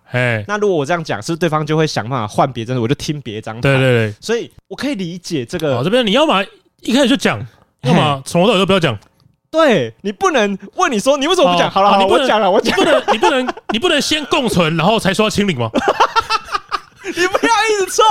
[0.47, 2.79] 那如果我这样讲，是不是对方就会想办法换别张？
[2.81, 3.61] 我就听别张牌。
[3.61, 5.83] 对对对，所以我可以理解这个。
[5.83, 6.43] 这边你要么
[6.81, 7.39] 一开始就讲，
[7.81, 8.97] 要么从头到尾都不要讲。
[9.51, 11.69] 对，你不能问你说你为什么不讲？
[11.69, 12.77] 好了，你不讲了，我讲。
[12.79, 15.69] 你不能，你不能，你不能先共存，然后才说要清零吗？
[17.15, 18.03] 你不要一直凑，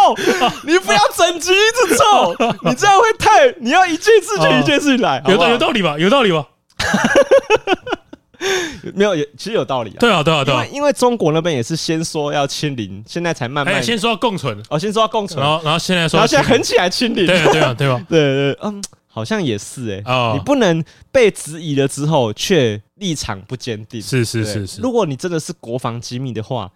[0.65, 5.97] 你不要整集一直凑，你这样会太，你要一件事情一件事情来，有道有道理吧？
[5.99, 6.47] 有道理吧？
[8.95, 9.97] 没有，其实有道理啊。
[9.99, 10.65] 对啊，对啊，对啊。
[10.67, 18.01] 因为中国那边也是先说要清零，现在才慢慢先说要共存，哦，先说要共存，然后然后现在说，然后现在狠起来清零，对对啊，对吧？
[18.09, 24.81] 对对，嗯，好像也是哎，你不能被质疑了之后却立场不坚定，是是是是。
[24.81, 26.71] 如果你真的是国防机密的话。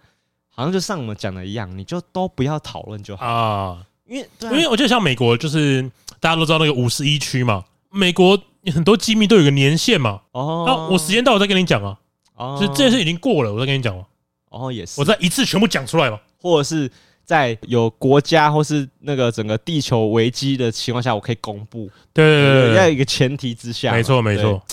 [0.55, 3.85] 好像就像我们讲的一样，你就都不要讨论就好啊。
[4.05, 5.81] 因为因为我觉得像美国，就是
[6.19, 8.39] 大家都知道那个五十一区嘛，美国
[8.73, 10.21] 很多机密都有个年限嘛。
[10.31, 11.97] 哦，那我时间到，我再跟你讲啊。
[12.35, 14.05] 哦，就这件事已经过了，我再跟你讲嘛。
[14.49, 16.19] 哦，也是，我再一次全部讲出来嘛。
[16.39, 16.91] 或者是
[17.33, 21.89] 在有国家或是那个整个地球危机的情况下，我可以公布。
[22.13, 23.91] 对对对，对，要有一个前提之下。
[23.91, 24.63] 没错没错。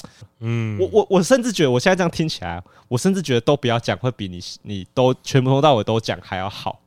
[0.40, 6.78] 嗯，我我我甚至觉得，我现在这样听起来，我甚至觉得都不要讲，会比你你都全部从头到尾都讲还要好。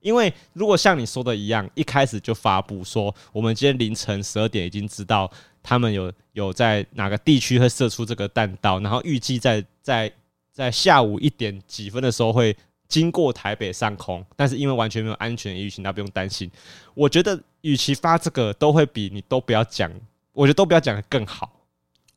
[0.00, 5.30] 因为如果像你说的一样，一开始就发布说，我们今天凌晨十二点已经知道
[5.62, 10.10] 他们有有在哪个地区会射出这个弹道，然后预计在在
[10.50, 12.56] 在下午一点几分的时候会
[12.90, 16.50] 经过台北上空，但是因为完全没有安全预警，那不用担心。
[16.92, 19.90] 我觉得与其发这个，都会比你都不要讲，
[20.32, 21.50] 我觉得都不要讲的更好。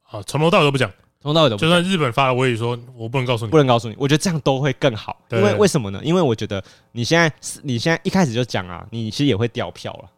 [0.01, 3.95] 啊，从头到尾都不讲，从头到尾都不讲，就算日本发了，我也说我不能告诉你，不能告诉你。
[3.97, 6.01] 我觉得这样都会更好，因为为什么呢？
[6.03, 6.61] 因为我觉得
[6.91, 10.09] 你现在你现在一开始就讲啊，你其实也会掉票了。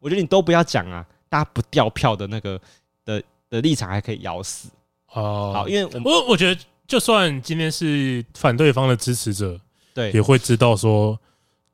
[0.00, 2.60] 我觉得你都不要讲啊，大家不掉票的那个
[3.04, 4.68] 的的立场还可以咬死
[5.12, 5.52] 哦。
[5.54, 9.60] 好，因为我我我觉得，就算今天是反对方的支持者。
[10.00, 11.18] 对，也会知道说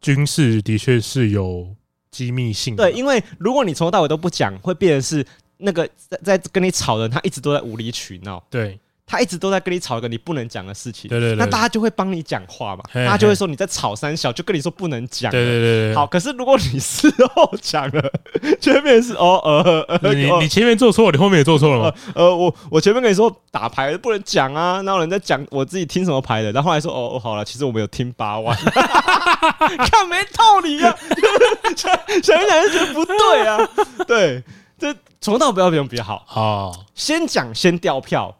[0.00, 1.74] 军事的确是有
[2.10, 2.90] 机密性的。
[2.90, 5.26] 对，因为如果你从头到尾都不讲，会变成是
[5.58, 8.42] 那个在在跟你吵的人，他一直都在无理取闹。
[8.50, 8.78] 对。
[9.08, 15.30] 他一直都在跟你吵一个你不能讲的事情，对对对，那大家就会帮你讲话嘛，大家就会说你在吵三小，就跟你说不能讲。
[15.30, 18.12] 对对对，好，可是如果你事后讲了，
[18.60, 21.94] 前面是哦呃呃，你你前面做错，你后面也做错了吗？
[22.16, 28.56] 呃，我我前面跟你说打牌不能讲啊，然后人家讲我自己听什么牌的，然后后来说哦哦好了，其实我没有听八万，
[29.88, 30.92] 看没道理啊，
[31.76, 33.68] 想想一想就觉得不对啊，
[34.04, 34.42] 对，
[34.76, 36.24] 这从头到尾不要不用比较好。
[36.28, 38.36] 啊，先讲先掉票。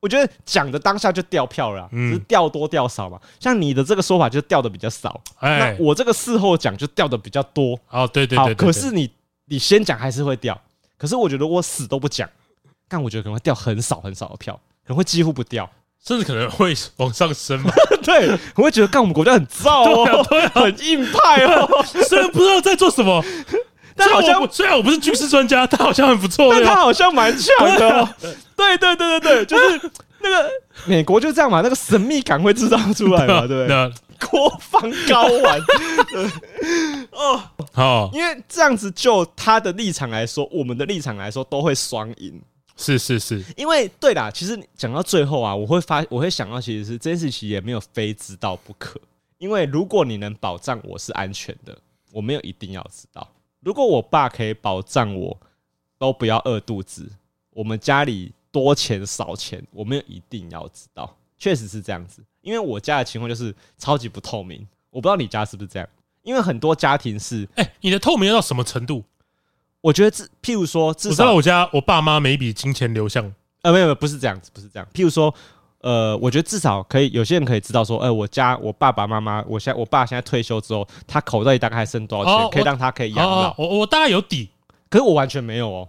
[0.00, 3.18] 我觉得讲的当下就掉票了，只是掉多掉少嘛。
[3.40, 7.78] 像你的这个说法就掉的比较少，那我这个事后讲就掉的比较多。
[7.90, 8.54] 哦，对对对。
[8.54, 9.10] 可是你
[9.46, 10.60] 你先讲还是会掉，
[10.96, 12.28] 可是我觉得我死都不讲，
[12.88, 15.68] 但我觉得可能会掉很少很少的票，可能会几乎不掉，
[16.04, 17.60] 甚至可能会往上升。
[18.04, 20.22] 对，我会觉得干我们国家很燥哦，
[20.54, 21.68] 很硬派哦。
[22.08, 23.24] 虽然不知道在做什么，
[23.96, 28.08] 但好像虽然我不是军事专家，但好像很不错，但他好像蛮强的。
[28.58, 29.90] 对对对对对， 就是
[30.20, 30.50] 那个
[30.84, 33.92] 美国就这样嘛，那个神秘感会制造出来嘛，对不对？
[34.28, 35.60] 国防高玩，
[37.12, 37.40] 哦，
[37.72, 42.42] 好，因为这样子就他的立场来说，我们的立场来说都会双赢。
[42.76, 49.00] 是是是，因为对啦，其实讲到最后啊，我会发，我会想到，其实是这件事情也没有非知道不可。
[49.38, 51.78] 因为如果你能保障我是安全的，
[52.12, 53.26] 我没有一定要知道。
[53.60, 55.36] 如果我爸可以保障我，
[55.96, 57.08] 都不要饿肚子，
[57.50, 58.32] 我们家里。
[58.50, 62.22] 多钱少钱，我没有一定要知道，确实是这样子。
[62.40, 65.88] 因为我家的情况就是超级不透明，我不知道你家是不是这样。
[66.22, 69.02] 因为很多家庭是，哎、欸，你的透明要到什么程度？
[69.80, 73.32] 我觉得，至譬如说，至少我知道我家我爸妈每一笔金钱流向，
[73.62, 74.86] 呃，没有不是这样子，不是这样。
[74.92, 75.32] 譬如说，
[75.80, 83.54] 呃，我觉得至少可以，有些人可以知道说，哎、呃，我家我爸爸妈妈，我现在我爸现在退休之后，他口袋里大概还剩多少钱，哦、可以让他可以养老？
[83.56, 84.50] 我我大概有底，
[84.90, 85.88] 可是我完全没有哦。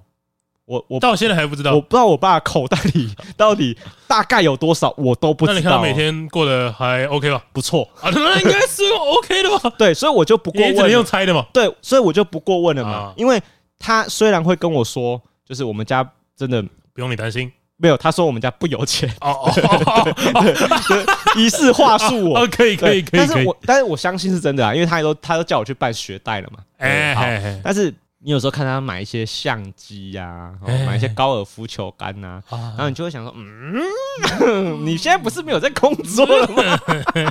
[0.69, 3.75] 我我到现在还不知道，我不知道我爸口袋里到底
[4.07, 5.53] 大概有多少，我都不知道。
[5.53, 7.43] 那你看他每天过得还 OK 吧？
[7.51, 9.73] 不错啊，那应该是 OK 的吧？
[9.79, 10.75] 对，所以我就不过问。
[10.75, 11.43] 只能用猜的嘛？
[11.51, 13.11] 对，所以我就不过问了嘛。
[13.17, 13.41] 因为
[13.79, 16.07] 他虽然会跟我说，就是我们家
[16.37, 16.61] 真的
[16.93, 19.09] 不用你担心，没有，他说我们家不有钱。
[19.21, 26.59] 哦哦哦，仪式话术我 可以可以可以，但是我但是我相信是真的啊，因为他都他都叫我去办学贷了嘛。
[26.77, 27.23] 哎，好，
[27.63, 27.91] 但是。
[28.21, 30.51] 你有时候看他买一些相机呀，
[30.85, 36.77] 买一些高尔夫球杆呐，然后你就会想说，嗯， 你现在不是没有在工作了吗？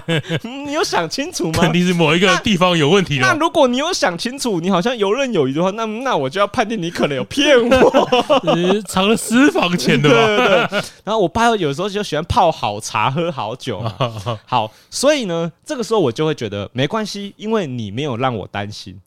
[0.65, 1.59] 你有想清楚吗？
[1.61, 3.19] 肯定是某一个地方有问题。
[3.19, 8.09] 那如果你有想清楚，你好像游刃有余的话，那那我就要判定你可能有骗我，
[8.89, 10.09] 藏了私房钱的
[10.69, 10.83] 吧？
[11.05, 13.85] 然后我爸有时候就喜欢泡好茶，喝好酒。
[14.47, 18.99] 好，所以呢，这个时候我就会觉得没关系，因为你没有让我担心。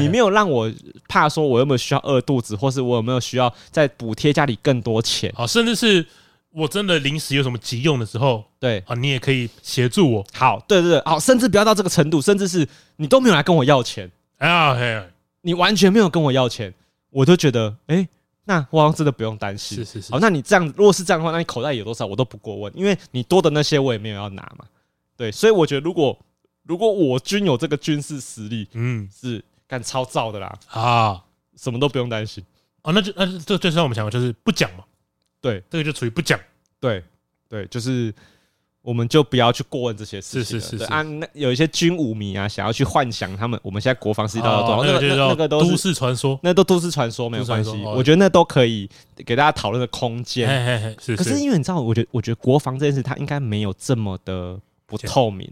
[0.00, 0.72] 你没有让我
[1.06, 5.30] 怕说，我有没有需要饿肚子，或是我有没有需要再补贴家里更多钱？
[5.36, 6.06] 好，甚至是
[6.50, 10.26] 我真的临时有什么急用的时候，对啊，你也可以协助我。
[10.32, 12.66] 好，对对对，好，甚至不要到这个程度，甚至是
[12.96, 15.04] 你都没有来跟我要钱， 哎呀，
[15.42, 16.72] 你完全没有跟我要钱，
[17.10, 18.08] 我都觉得，哎，
[18.44, 19.76] 那我好像真的不用担心。
[19.76, 24.64] 是是是，好，那你这样，如果是这样的话，那你口袋有多少，我都不过问，因为你多的那些我也没有要拿嘛。
[25.16, 26.18] 对，所以我觉得如果。
[26.64, 31.22] 如果我军有这个军事实力，嗯，是干超造的啦啊，
[31.56, 32.42] 什么都不用担心
[32.82, 32.92] 哦。
[32.92, 34.84] 那就那这最让我们想的就是不讲嘛，
[35.40, 36.40] 对，这个就处于不讲，
[36.80, 37.04] 对
[37.48, 38.14] 对，就是
[38.80, 40.58] 我们就不要去过问这些事情。
[40.60, 47.70] 是是是啊，那有一些军武迷啊，想要去幻想他们我们现在国防实力到多少，那个那个都都市传说，那都都市传说没有关系。
[47.82, 48.88] 我觉得那都可以
[49.24, 50.94] 给大家讨论的空间。
[51.16, 55.50] 可是因为你知道，我觉得我觉得国防这件事，它应该没有这么的不透明。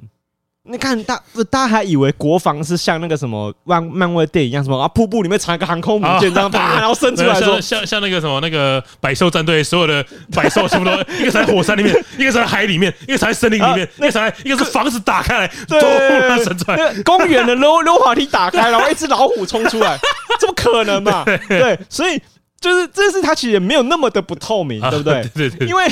[0.65, 19.99] 你看大，大家还以为国防是像那个什么漫漫威电影一样，什么啊瀑布里面藏一个航空母舰，这样啪， 然后伸出来说，像像那个什么那个百兽战队，所有的 百兽全部都一个在火山里面， 一个在海里面，一个在森林里面，一个在一个是房子打开来，对，伸出来，公园的溜溜滑梯打开，然后一只老虎冲出来，
[20.39, 21.25] 怎么可能嘛？
[21.49, 22.17] 对，所以
[22.61, 25.29] 就是这件事它其实也没有那么的不透明，对不对？
[25.35, 25.85] 对对，因为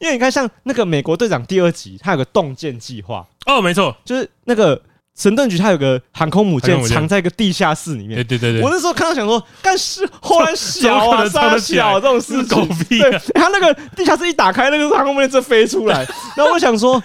[0.00, 4.80] 因为你看，像那个美国队长第二集，它有个洞见计划，哦，没错，就是那个。
[5.16, 8.16] 神盾局它有个航空母舰藏在一个地下室里面。
[8.16, 13.08] 对对对对，我那时候看到想说，干是后来小啊，杀小 这种事情，狗屁啊！
[13.10, 16.04] 对，他那个地下室一打开，那个航空母舰就飞出来。
[16.36, 17.00] 然后我想说，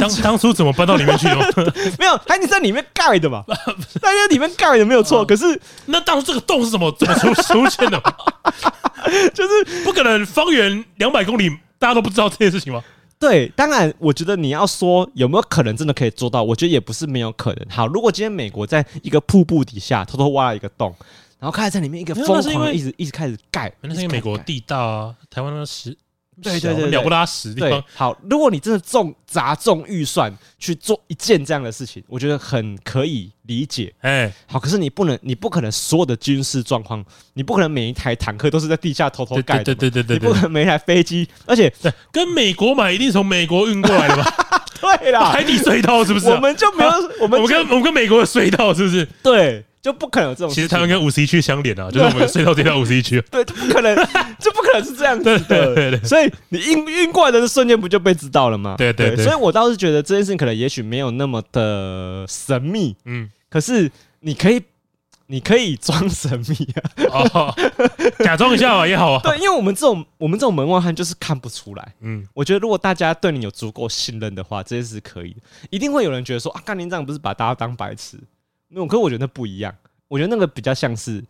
[0.00, 1.74] 当当初怎么搬到里面去的？
[2.00, 3.44] 没有，还你在里面盖的嘛？
[4.00, 5.44] 大家里面盖的没有错，可是
[5.84, 8.02] 那当初这个洞是怎么怎么出出现的？
[9.34, 12.82] 就是不可能方圆两百公里大家都不知道这件事情吗？
[13.18, 17.66] 对，当然，我觉得你要说有没有可能真的可以做到，我觉得也不是没有可能。
[17.68, 20.94] 好，如果今天美国在一个瀑布底下偷偷挖了一个洞，
[21.38, 25.96] 然后开始在里面一个疯狂一直一直开始盖，那是因为美国地大啊，台湾那是。
[26.42, 27.82] 对对对，鸟不拉屎的地方。
[27.94, 33.92] 好，如果你真的重砸重预算去做一件这样的事情，我觉得很可以理解。
[34.00, 39.64] 哎，好，可是你不能，你不可能所有的军事状况，你不可能每一台坦克都是在地下偷偷盖的。
[39.64, 41.72] 对对对对，你不可能每一台飞机，而且
[42.12, 44.34] 跟美国买一定从美国运过来的吧？
[44.80, 46.28] 对啦，海底隧道是不是？
[46.28, 49.06] 我们就没有，我们我们跟我们跟美国的隧道是不是？
[49.22, 49.64] 对。
[49.88, 50.50] 就不可能有这种。
[50.54, 53.18] 其实台湾跟五十一区相连啊，就是我们隧道这条五十一区。
[53.32, 53.96] 对，就不可能，
[54.38, 55.38] 就不可能是这样子的。
[55.40, 56.04] 对对对。
[56.04, 58.74] 所以你运运过来的瞬间不就被知道了吗？
[58.76, 59.24] 对对对。
[59.24, 62.94] 所以我倒是觉得这件事情可能也许没有那么的神秘。
[63.06, 63.30] 嗯。
[63.48, 64.60] 可是你可以，
[65.28, 67.24] 你可以装神秘啊。
[67.32, 67.54] 哦。
[68.18, 69.20] 假装一下啊也好啊。
[69.24, 71.94] 对，因为我们这种我们这种门外汉就是看不出来。
[72.02, 72.26] 嗯。
[72.34, 75.34] 我觉得如果大家对你有足够信任的话，这件事可以。
[75.70, 78.18] 一定会有人觉得说啊，干连长不是把大家当白痴？
[78.68, 79.74] 那种，可是我觉得那不一样。
[80.08, 81.22] 我觉得那个比较像是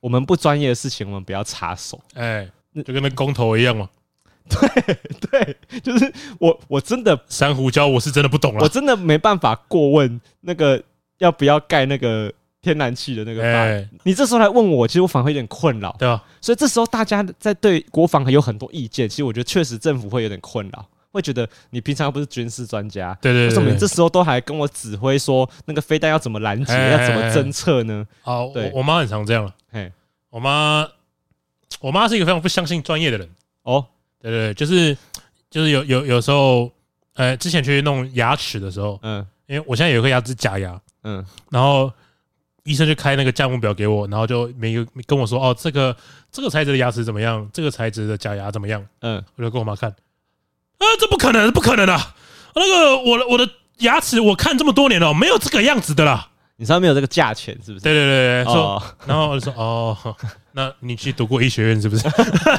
[0.00, 2.00] 我们不专业的事情，我们不要插手。
[2.14, 3.88] 哎，就跟那公投一样嘛。
[4.50, 4.98] 对
[5.30, 8.60] 对，就是我我真的珊瑚礁，我是真的不懂了。
[8.62, 10.82] 我真的没办法过问那个
[11.18, 13.88] 要不要盖那个天然气的那个法。
[14.02, 15.94] 你这时候来问我，其实我反而会有点困扰。
[16.00, 20.84] 对啊，所以这时候大家在对国防还有很多意见，其实我觉得确实政府会有点困扰。
[21.12, 28.06] 会觉得你平常又不是军事专家，对对对，为什么你这时候都还跟我指挥说那个飞弹要怎么拦截，要怎么侦测呢？
[28.22, 29.52] 啊，我我妈很常这样。
[29.72, 29.90] 嘿，
[30.30, 30.86] 我妈，
[31.80, 33.28] 我妈是一个非常不相信专业的人。
[33.62, 33.84] 哦，
[34.20, 34.96] 对对，就是
[35.50, 36.70] 就是有有有时候，
[37.14, 41.92] 呃，之前去弄牙齿的时候，嗯，因为我现在有一颗牙齿假牙，嗯，然后
[42.62, 45.96] 医生就开那个价目表给我，然后就每个跟我说，哦，这个
[46.30, 47.48] 这个材质的牙齿怎么样？
[47.52, 48.84] 这个材质的假牙怎么样？
[49.00, 49.94] 嗯，我就跟我妈看。
[50.80, 52.14] 啊，这不可能，不可能啊！
[52.54, 56.26] 那个，我的我的牙齿，我看这么多年了，没有这个样子的啦。
[56.56, 57.84] 你上面有这个价钱是不是？
[57.84, 59.96] 对对对对，说，然后我就说，哦，
[60.52, 62.06] 那你去读过医学院是不是？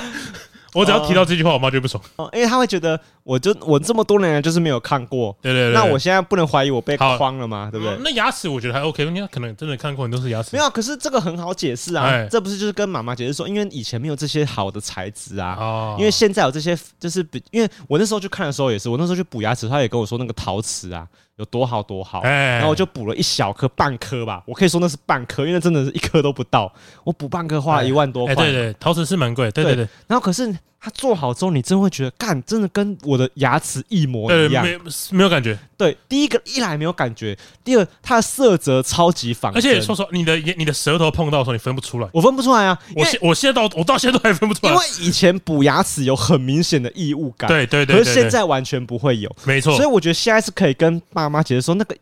[0.74, 2.02] 我只要提到这句话，我妈就不爽。
[2.16, 5.36] 哦，因为她会觉得，我就我这么多年来就是没有看过。
[5.42, 5.74] 对对对。
[5.74, 7.70] 那我现在不能怀疑我被框了吗？
[7.72, 7.96] 对不对？
[8.04, 10.50] 那牙齿我觉得还 OK，你可能真的看过很多是牙齿。
[10.54, 12.26] 没有，可是这个很好解释啊。
[12.30, 15.56] 这不是就是跟妈妈解释说，因为以前没有这些好的材质啊。
[15.60, 15.96] 哦。
[16.00, 21.08] 因为现在有这些，就是比因为我那时候去看的时候也是，我那时候去补牙齿，他也跟我说那个陶瓷啊
[21.38, 22.22] 有多好多好。
[22.22, 22.56] 哎。
[22.56, 26.74] 然后我就补了一小颗半颗吧，我可以说那是半颗，因为那真的是一颗都不到。
[27.04, 28.36] 我补半颗花了一万多块。
[28.36, 29.52] 对对，陶瓷是蛮贵。
[29.52, 29.88] 对对对。
[30.08, 30.52] 然后可是。
[30.84, 34.76] 它做好之后，你真会觉得，干，真的跟我的牙齿一模一样，没
[35.12, 35.56] 没有感觉。
[35.78, 42.10] 对，第一个一来没有感觉，第二它的色泽超级仿，而且说实话，你的你的舌头碰到的时候，你分不出来。
[42.12, 49.76] 我分不出来啊，我现我现在到我到现在都还分不出来，因为以前补牙齿有很明显的异物感，对对对，可是现在完全不会有，没错。
[49.76, 51.96] 所以我觉得现在是可以跟爸妈解释说，那个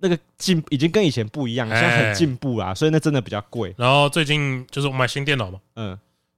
[0.00, 3.72] 那个进已经跟以前不一样，现在很进步啦，所以那真的比较贵。
[3.78, 5.96] 然后最近就是我买新电脑嘛，嗯。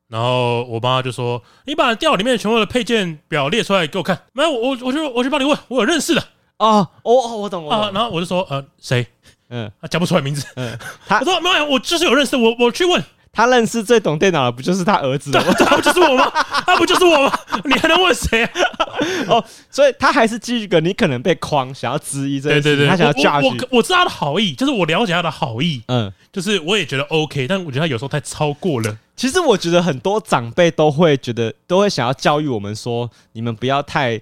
[0.09, 6.21] 然后我妈就说：“你把电脑里面全部的配件表列出来给我看。”没有，我我就我去帮你问，我有认识的
[6.59, 6.79] 啊。
[7.03, 7.93] 哦，我懂我懂。
[7.93, 9.07] 然后我就说：“呃，谁？
[9.51, 10.47] 嗯，他讲不出来名字。
[10.57, 10.77] 嗯，
[11.07, 13.03] 他我说没有，我就是有认识，我我去问。
[13.33, 15.45] 他认识最懂电脑的不就是他儿子吗？
[15.59, 16.25] 他不就是我吗？
[16.65, 17.39] 他不就是我吗？
[17.67, 18.51] 你还能问谁啊？
[19.29, 22.63] 哦，所以他还是基于一个你可能被框，想要质疑这件事。
[22.63, 23.45] 对对对，他想要 judge。
[23.45, 25.83] 我我我知道他的好意，就是我了解他的好意。
[25.89, 28.97] 嗯，就是我也觉得 OK，但我觉得他有时候太超过了。
[29.17, 34.21] 其实我觉得很多长辈都会觉得，都会想要教育我们说，你们不要太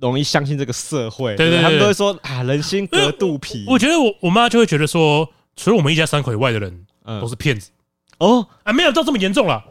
[0.00, 1.36] 容易相信这个社会。
[1.36, 3.64] 对对，他们都会说啊，人心隔肚皮。
[3.68, 7.70] 我觉得我我妈就会觉得说，除了我们一家三口以外的人，嗯，都是骗子。
[8.18, 9.62] 哦，啊，没有到这么严重了。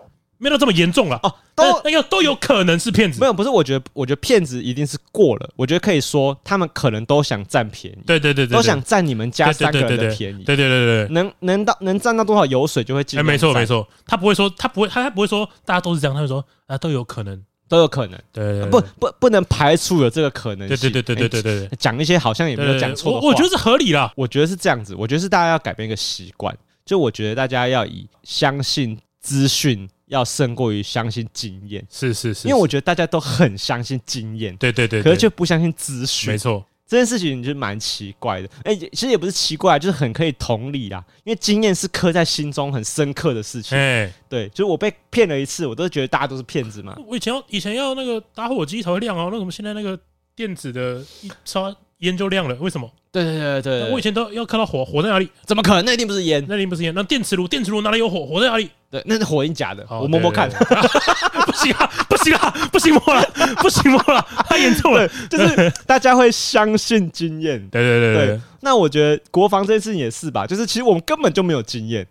[0.44, 3.20] 没有这么严重了哦，都那个都有可能是骗子。
[3.20, 5.50] 没有，不是，我觉得，我觉得骗子一定是过了。
[5.56, 7.98] 我觉得可以说，他们可能都想占便宜。
[8.06, 10.44] 对对对对，都想占你们家三个人的便宜。
[10.44, 13.20] 对对对对，能能到能占到多少油水就会进。
[13.20, 18.20] 哎，没错没错，他不会说，他不会，他他不会说，大家都是这样，他会说啊，都有可能，都有可能。
[18.32, 20.78] 对，不不不能排除有这个可能性。
[20.78, 23.28] 对对对对对对对，讲一些好像也没有讲错的话。
[23.28, 31.86] 我觉得是合理啦，我觉得是这样子，我觉得是大家要改变一个习惯，就我觉得大家要以相信资讯要胜过于相信经验。
[31.90, 36.32] 是是是，因为我觉得大家都很相信经验，对对对，可是却不相信资讯。
[36.32, 36.66] 没错。
[36.86, 41.04] 这件事情就蛮奇怪的，哎、欸，其实也不是奇怪，就是很可以同理啦。
[41.24, 43.76] 因为经验是刻在心中很深刻的事情。
[43.76, 46.96] 哎，对，就是我被骗了一次，我都觉得大家都是骗子嘛。
[47.08, 49.98] 我以前要以前要那个打火机才会亮哦，那怎么现在那个
[50.36, 52.54] 电子的一刷烟就亮了？
[52.56, 52.88] 为什么？
[53.12, 55.28] 对对对对，我以前都要看到火，火在哪里？
[55.46, 55.86] 怎么可能？
[55.86, 56.94] 那一定不是烟，那一定不是烟。
[56.94, 58.26] 那电磁炉，电磁炉哪里有火？
[58.28, 58.70] 火在哪里？
[58.94, 59.84] 对，那是火影假的。
[59.90, 60.48] 我摸摸看，
[61.48, 63.28] 不行啊，不行啊，不行摸了，
[63.58, 65.08] 不行摸了，太严重了。
[65.28, 67.60] 就是大家会相信经验。
[67.70, 68.42] 对对对对。
[68.62, 72.06] 那我觉得国防这件事情也是吧，就是其实我们根本就没有经验。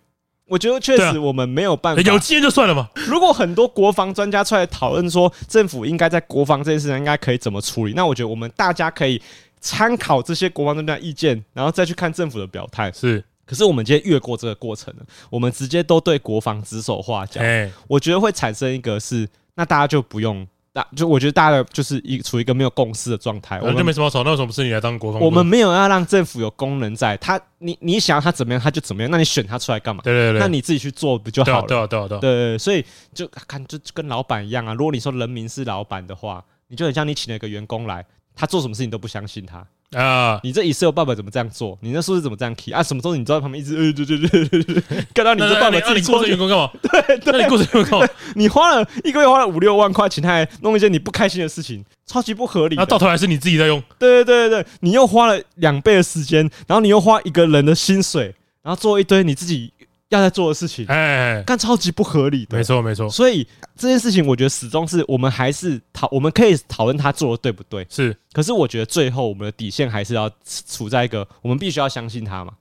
[0.45, 2.01] 我觉得确实我们没有办法。
[2.01, 2.89] 有经验就算了嘛。
[3.07, 9.21] 如果很多国防专家出来讨论说，政府应该在国防这件事情应该可以怎么处理，那我觉得我们大家可以
[9.61, 12.91] 参考这些国防专家意见，然后再去看政府的表态。
[12.91, 13.23] 是。
[13.45, 17.41] 可是我们今天越过这个过程了，我们直接都对国防指手画脚。
[17.87, 23.59] 我觉得会产生一个是，那大家就不用大，就我觉得大家就是一处于一个没有共识的状态。
[23.59, 25.21] 我们就没什么吵，那为什么不是你来当国防？
[25.21, 30.01] 我们没有要让政府有功能在，他你你想要他怎么样他就怎么样，那你选他出来干嘛？
[30.03, 31.67] 对对对，那你自己去做不就好了？
[31.67, 32.83] 对啊对啊对啊对，所以
[33.13, 34.73] 就看就跟老板一样啊。
[34.73, 39.65] 如果你说人民是老板的话，你就很像你请了一个员工来，他做什么事情都不相信他。
[39.95, 40.39] 啊！
[40.43, 41.77] 你这以色列爸爸怎么这样做？
[41.81, 42.81] 你那数字怎么这样提啊？
[42.83, 46.69] 什么时候你坐在旁边一直呃对对对对对，看到你这爸爸自己雇着员工干嘛？
[46.81, 52.75] 对 对，你雇这员工， 你花了一个月花了五六万块，请他来弄一些你不开心的事情，超级不合理。
[52.75, 53.81] 那到头来是你自己在用。
[53.99, 59.71] 对对对对对，你又花了两倍的时间，然后你又花一个人的薪水，然后做一堆你自己。
[60.15, 63.09] 要在做的事情，哎，干超级不合理的，没错没错。
[63.09, 67.85] 所以这件事情，我觉得始终是我们还是讨，我们可以讨论他做的对不对？
[67.89, 70.29] 是，可是我觉得最后我们的底线还是要
[70.67, 72.53] 处在一个，我们必须要相信他嘛。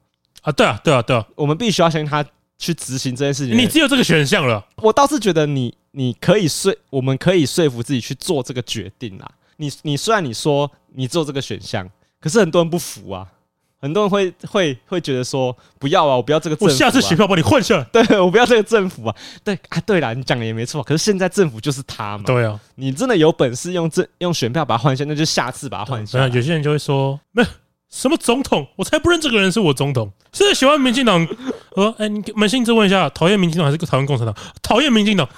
[0.43, 2.25] 啊，对啊，对啊，对啊，我们必须要相信他
[2.59, 3.57] 去执行这件事情。
[3.57, 4.65] 你只有这个选项了。
[4.77, 9.31] 我倒是觉得你，你可以说，我们可以说服自己去做这个决定啦。
[9.59, 11.89] 你，你虽然你说你做这个选项，
[12.21, 13.27] 可是很多人不服啊。
[13.83, 17.85] 很多人会会会觉得说不要啊，我不要这个政府、啊，我下次选票把你换下来。
[17.93, 19.15] 对，我不要这个政府啊。
[19.43, 20.83] 对啊，对啦，你讲的也没错。
[20.85, 22.25] 可是现在政府就是他嘛。
[22.25, 26.29] 对啊，你真的有本事用这用选票把他换下，那就下次把他换下来。
[26.29, 27.45] 有些人就会说，没
[27.91, 30.11] 什么总统，我才不认这个人是我总统。
[30.33, 31.27] 现在喜欢民进党，
[31.73, 34.35] 我说，哎，你扪心自问一下，讨厌民进党还是讨厌共产党？
[34.63, 35.29] 讨厌民进党。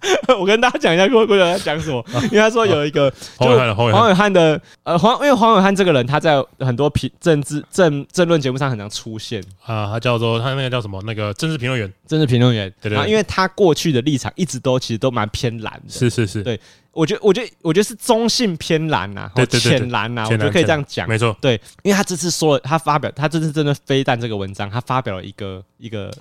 [0.40, 4.30] 我跟大家讲一下郭郭在讲什么， 因为他说有一个黄伟汉，黄伟汉。
[4.30, 9.42] 的呃黄，因为黄伟汉这个人他在很多评政治政政论节目上很常出现。
[9.66, 11.02] 啊，他叫做他那个叫什么？
[11.04, 16.60] 那个政治评论员，政治评论员，对对，因为他过去的立场一直都其实都蛮偏蓝的，是是是，对。
[16.92, 26.12] 我觉得我觉得我觉得是中性偏蓝呐，浅蓝呐，我觉得可以这样讲，没错，对，因为他这次说了，他发表他这次真的飞弹这个文章，他发表了一个一个，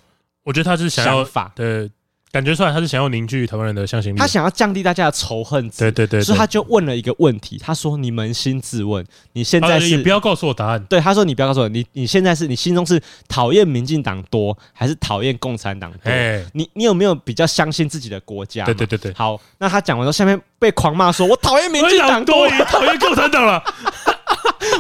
[0.44, 1.52] 我觉得他是想要法。
[1.56, 1.90] 对。
[2.32, 9.04] 感觉出来他是想要凝聚台湾人的向心力，他想要降低大家的仇恨值，对对对，所以他就问了一个问题，他说：“你扪心自问，
[9.34, 9.98] 你现在是……
[9.98, 16.12] 你不要告诉我答案。”对，他说：“你不要告诉我，你你现在是你心中是讨厌民进党多，还是讨厌共产党多？
[16.54, 19.14] 你你有没有比较相信自己的国家？”对对对对。
[19.14, 23.64] 好，那他讲完之后，下面被狂骂说：“我讨厌民进党多，也讨厌共产党了。”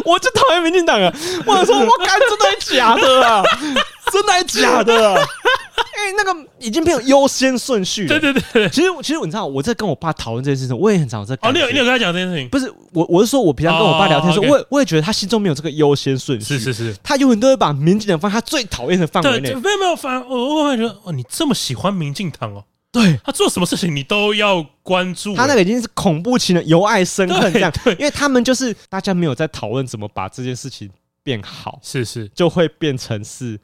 [0.06, 1.14] 我就讨厌民进党啊！
[1.46, 3.44] 我想说，我干真的还假的啊？
[4.12, 5.14] 真的还假的？
[5.14, 5.22] 啊？
[6.00, 8.20] 因为，那个已经变成优先顺序了。
[8.20, 11.36] 对对对，其实其实你知道，我在跟我爸讨论这件事情，我也很常在。
[11.42, 12.48] 哦，你有你有跟他讲这件事情？
[12.50, 16.58] 不是我，我是说我平常跟我爸聊天的时候，我也我也觉得他心中没有这个优先顺序。
[16.58, 19.54] 是是是，他永远都会把民进党放在他最讨厌的范围内。
[19.56, 22.64] 没有没有，反而我我会觉得，哦，你这么喜欢民进党哦。
[22.92, 27.72] 对，他做什么事情你都要关注，他那个已经是恐怖情人，由爱生恨这样。
[27.86, 30.90] 因为他们就是大家没有在讨论怎么把这件事情
[31.22, 33.60] 变好，是是，就会变成是，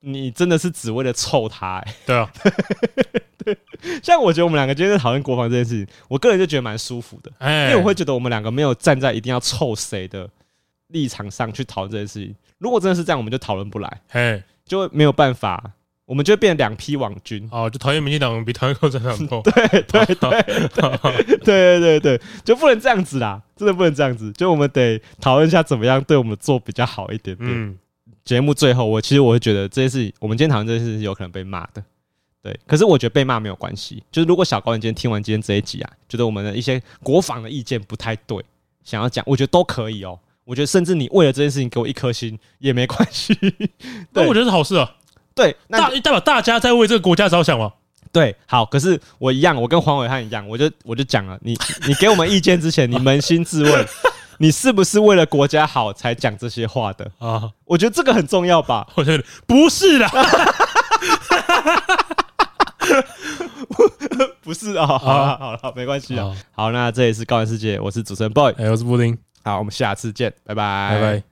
[0.00, 1.94] 你真的是只为了凑他、欸。
[2.06, 2.32] 对啊，
[3.44, 3.58] 对。
[4.02, 10.26] 像我觉得我们两个今天在讨论国防这件事情，我个人就觉得蛮舒服的，因为我会觉得我们两个没有站在一定要凑谁的
[10.86, 12.34] 立场上去讨论这件事情。
[12.56, 15.72] 如果真的是这样，我们就讨论不来，哎，就没有办法。
[16.12, 19.40] 我们就会变成两批网军哦，就讨厌民进党比讨厌共产党多。
[19.48, 20.14] 对对对
[21.42, 24.30] 对对对对，就不能这样子啦，真的不能这样子。
[24.32, 27.48] 就我们得讨论一下怎么样对我们做比较好一点点。
[27.50, 27.78] 嗯，
[28.26, 31.82] 节目最后，我其实我会觉得这件事，我们今天讨论这件事是有可能被骂的。
[32.42, 34.02] 对，可是我觉得被骂没有关系。
[34.12, 38.44] 就是如果小高你今天听完今天这一集啊，觉得我们的一些国防的意见不太对，
[38.84, 40.18] 想要讲，我觉得都可以哦。
[40.44, 43.34] 我觉得甚至你为了这件事情给我一颗星也没关系。
[44.10, 44.96] 那我觉得是好事啊。
[45.34, 47.72] 对，那大代表大家在为这个国家着想吗？
[48.12, 51.56] 对，好，可是我一样，我跟黄伟汉一样，我就我就讲了，你
[51.86, 53.86] 你给我们意见之前，你扪心自问，
[54.38, 57.50] 你是不是为了国家好才讲这些话的啊？
[57.64, 58.86] 我觉得这个很重要吧？
[58.96, 60.10] 我觉得不是啦
[64.42, 66.36] 不是啊，好了好了，没关系啊。
[66.50, 71.31] 好，那这里是高玩世界，我是主持人 boy，哎，我是布丁，好，我们下次见，拜拜，拜拜。